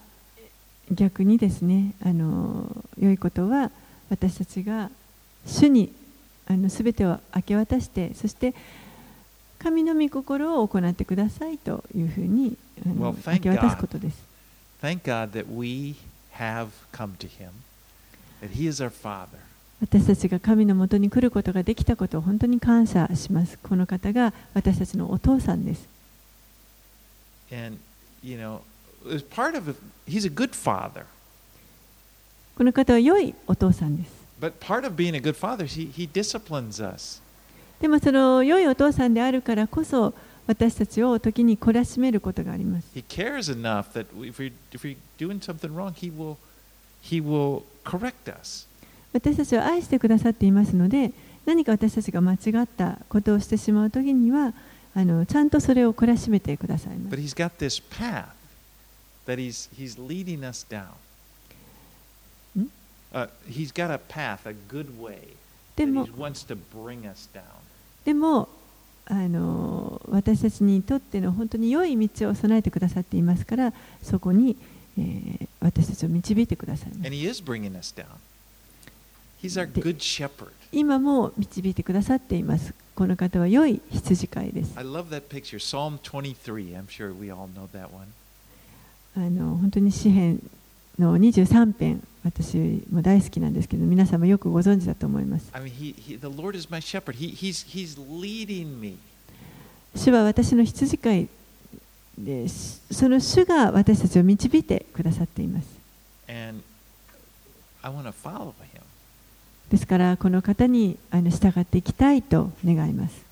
[0.92, 3.72] 逆にですねあの良いことは
[4.12, 4.92] 私たちが
[5.48, 5.92] 主に
[6.46, 8.54] あの全てを明け渡してそして
[9.64, 12.58] 神の御心を行ってくださいというふうに。
[19.80, 23.58] 私たちが神のもとに来ることができたことを本当に感謝します。
[23.58, 25.88] この方が私たちのお父さんです。
[32.56, 34.12] この方は良いお父さんです。
[37.84, 40.14] でもその良いお父さんであるからこそ
[40.48, 42.88] 私たちを時に懲らしめることがあります。
[42.96, 46.38] He cares enough that if we're we doing something wrong, he will,
[47.04, 48.70] he will correct us.
[49.12, 51.12] 私たちを愛してくださっていますので
[51.46, 54.54] 何か私たちが間違ったことをしてしまうときには
[54.96, 56.94] あのちゃんとそれを懲らしめてください。
[65.76, 66.08] でも、
[68.06, 68.50] でも
[69.06, 74.56] あの私たちにとっての本当に良い道を備えてくださっていますからそこに、
[74.98, 77.02] えー、私たちを導いてくださいます。
[80.72, 82.74] 今も導いてくださっています。
[82.96, 84.72] この方は良い羊飼いです。
[89.16, 90.42] あの本当に詩編
[91.00, 92.58] の23編私
[92.92, 95.52] も大好きなんですけど皆様よくご存知だと思います。
[99.96, 101.30] 主は私の羊飼い
[102.18, 105.68] でその主が私たちを導いてくださっています。
[109.70, 113.26] ですからこの方にあの従っていきたいと願います。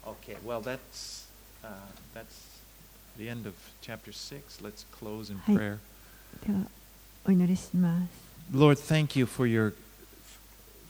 [6.45, 6.65] では
[7.25, 8.31] お祈りします。
[8.53, 9.73] Lord, thank you for your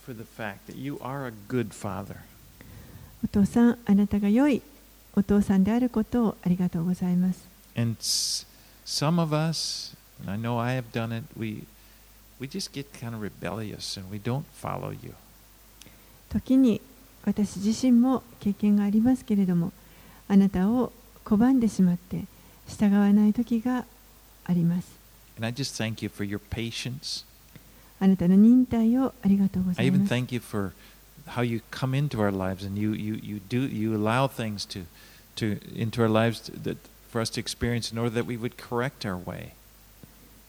[0.05, 2.17] for the fact that you are a good father.
[3.23, 4.61] お父さん、あなたが良い
[5.15, 7.47] お父さんであることをありがとうございます。
[7.75, 11.65] And some of us, and I know I have done it, we
[12.39, 15.13] we just get kind of rebellious and we don't follow you.
[16.29, 16.81] 時に
[17.25, 19.71] 私自身も経験がありますけれども
[20.27, 20.91] あなたを
[21.23, 22.23] 拒んでしまって
[22.67, 23.85] 従わない時が
[24.45, 25.00] あります
[25.36, 27.24] And I just thank you for your patience.
[28.00, 30.72] あなたの忍耐をありがとうござ I い even ます thank you for
[31.28, 34.84] how you come into our lives and you you you do you allow things to
[35.36, 36.76] to into our lives to, that
[37.10, 39.52] for us to experience in order that we would correct our way.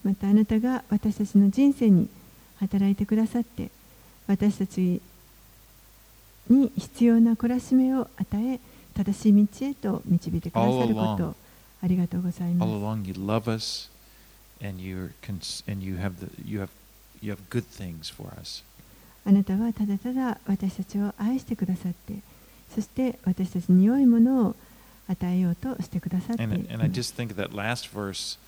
[0.03, 2.07] またあなたが私たちの人生に
[2.59, 3.69] 働いてくださって
[4.27, 5.01] 私たち
[6.49, 8.59] に必要な懲らしめを与え
[8.93, 11.27] 正しい道へと導いてくださるこ All と along.
[11.29, 11.35] を
[11.83, 13.89] ありがとうございま All す along you love us
[14.62, 16.70] and you're cons- and you have the you have
[17.20, 18.62] you have good things for us.
[19.24, 22.14] あなたはただただ私たちを愛してくださって
[22.74, 24.56] そして私たちに良いものを
[25.08, 28.38] 与えようとしてくださってい And ま and I す just think of that last verse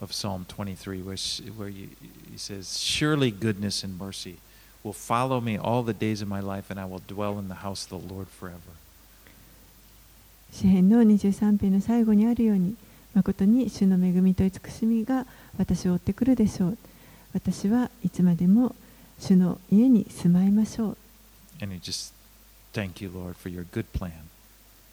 [0.00, 1.16] of Psalm 23 where
[1.56, 1.88] where you,
[2.30, 4.38] he says surely goodness and mercy
[4.82, 7.62] will follow me all the days of my life and I will dwell in the
[7.62, 8.74] house of the Lord forever.
[10.50, 12.74] 詩篇の23編の最後にあるように
[13.14, 15.26] 誠に主の恵みと慈しみが
[15.58, 16.78] 私を追ってくるでしょう
[17.34, 18.74] 私はいつまでも
[19.18, 20.96] 主の家に住まいましょう
[21.60, 22.12] And we just
[22.72, 24.12] thank you, Lord, for your good plan.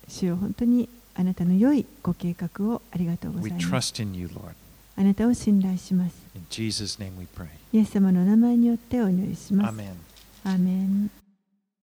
[0.07, 4.53] 主よ本当にあなたの良いご計画をありがとうござ We います trust in you, Lord.
[4.97, 7.47] あなたを信頼します In Jesus' name we pray.
[7.73, 9.93] イエス様の名前によってお祈りします Amen.
[10.43, 11.11] アーメン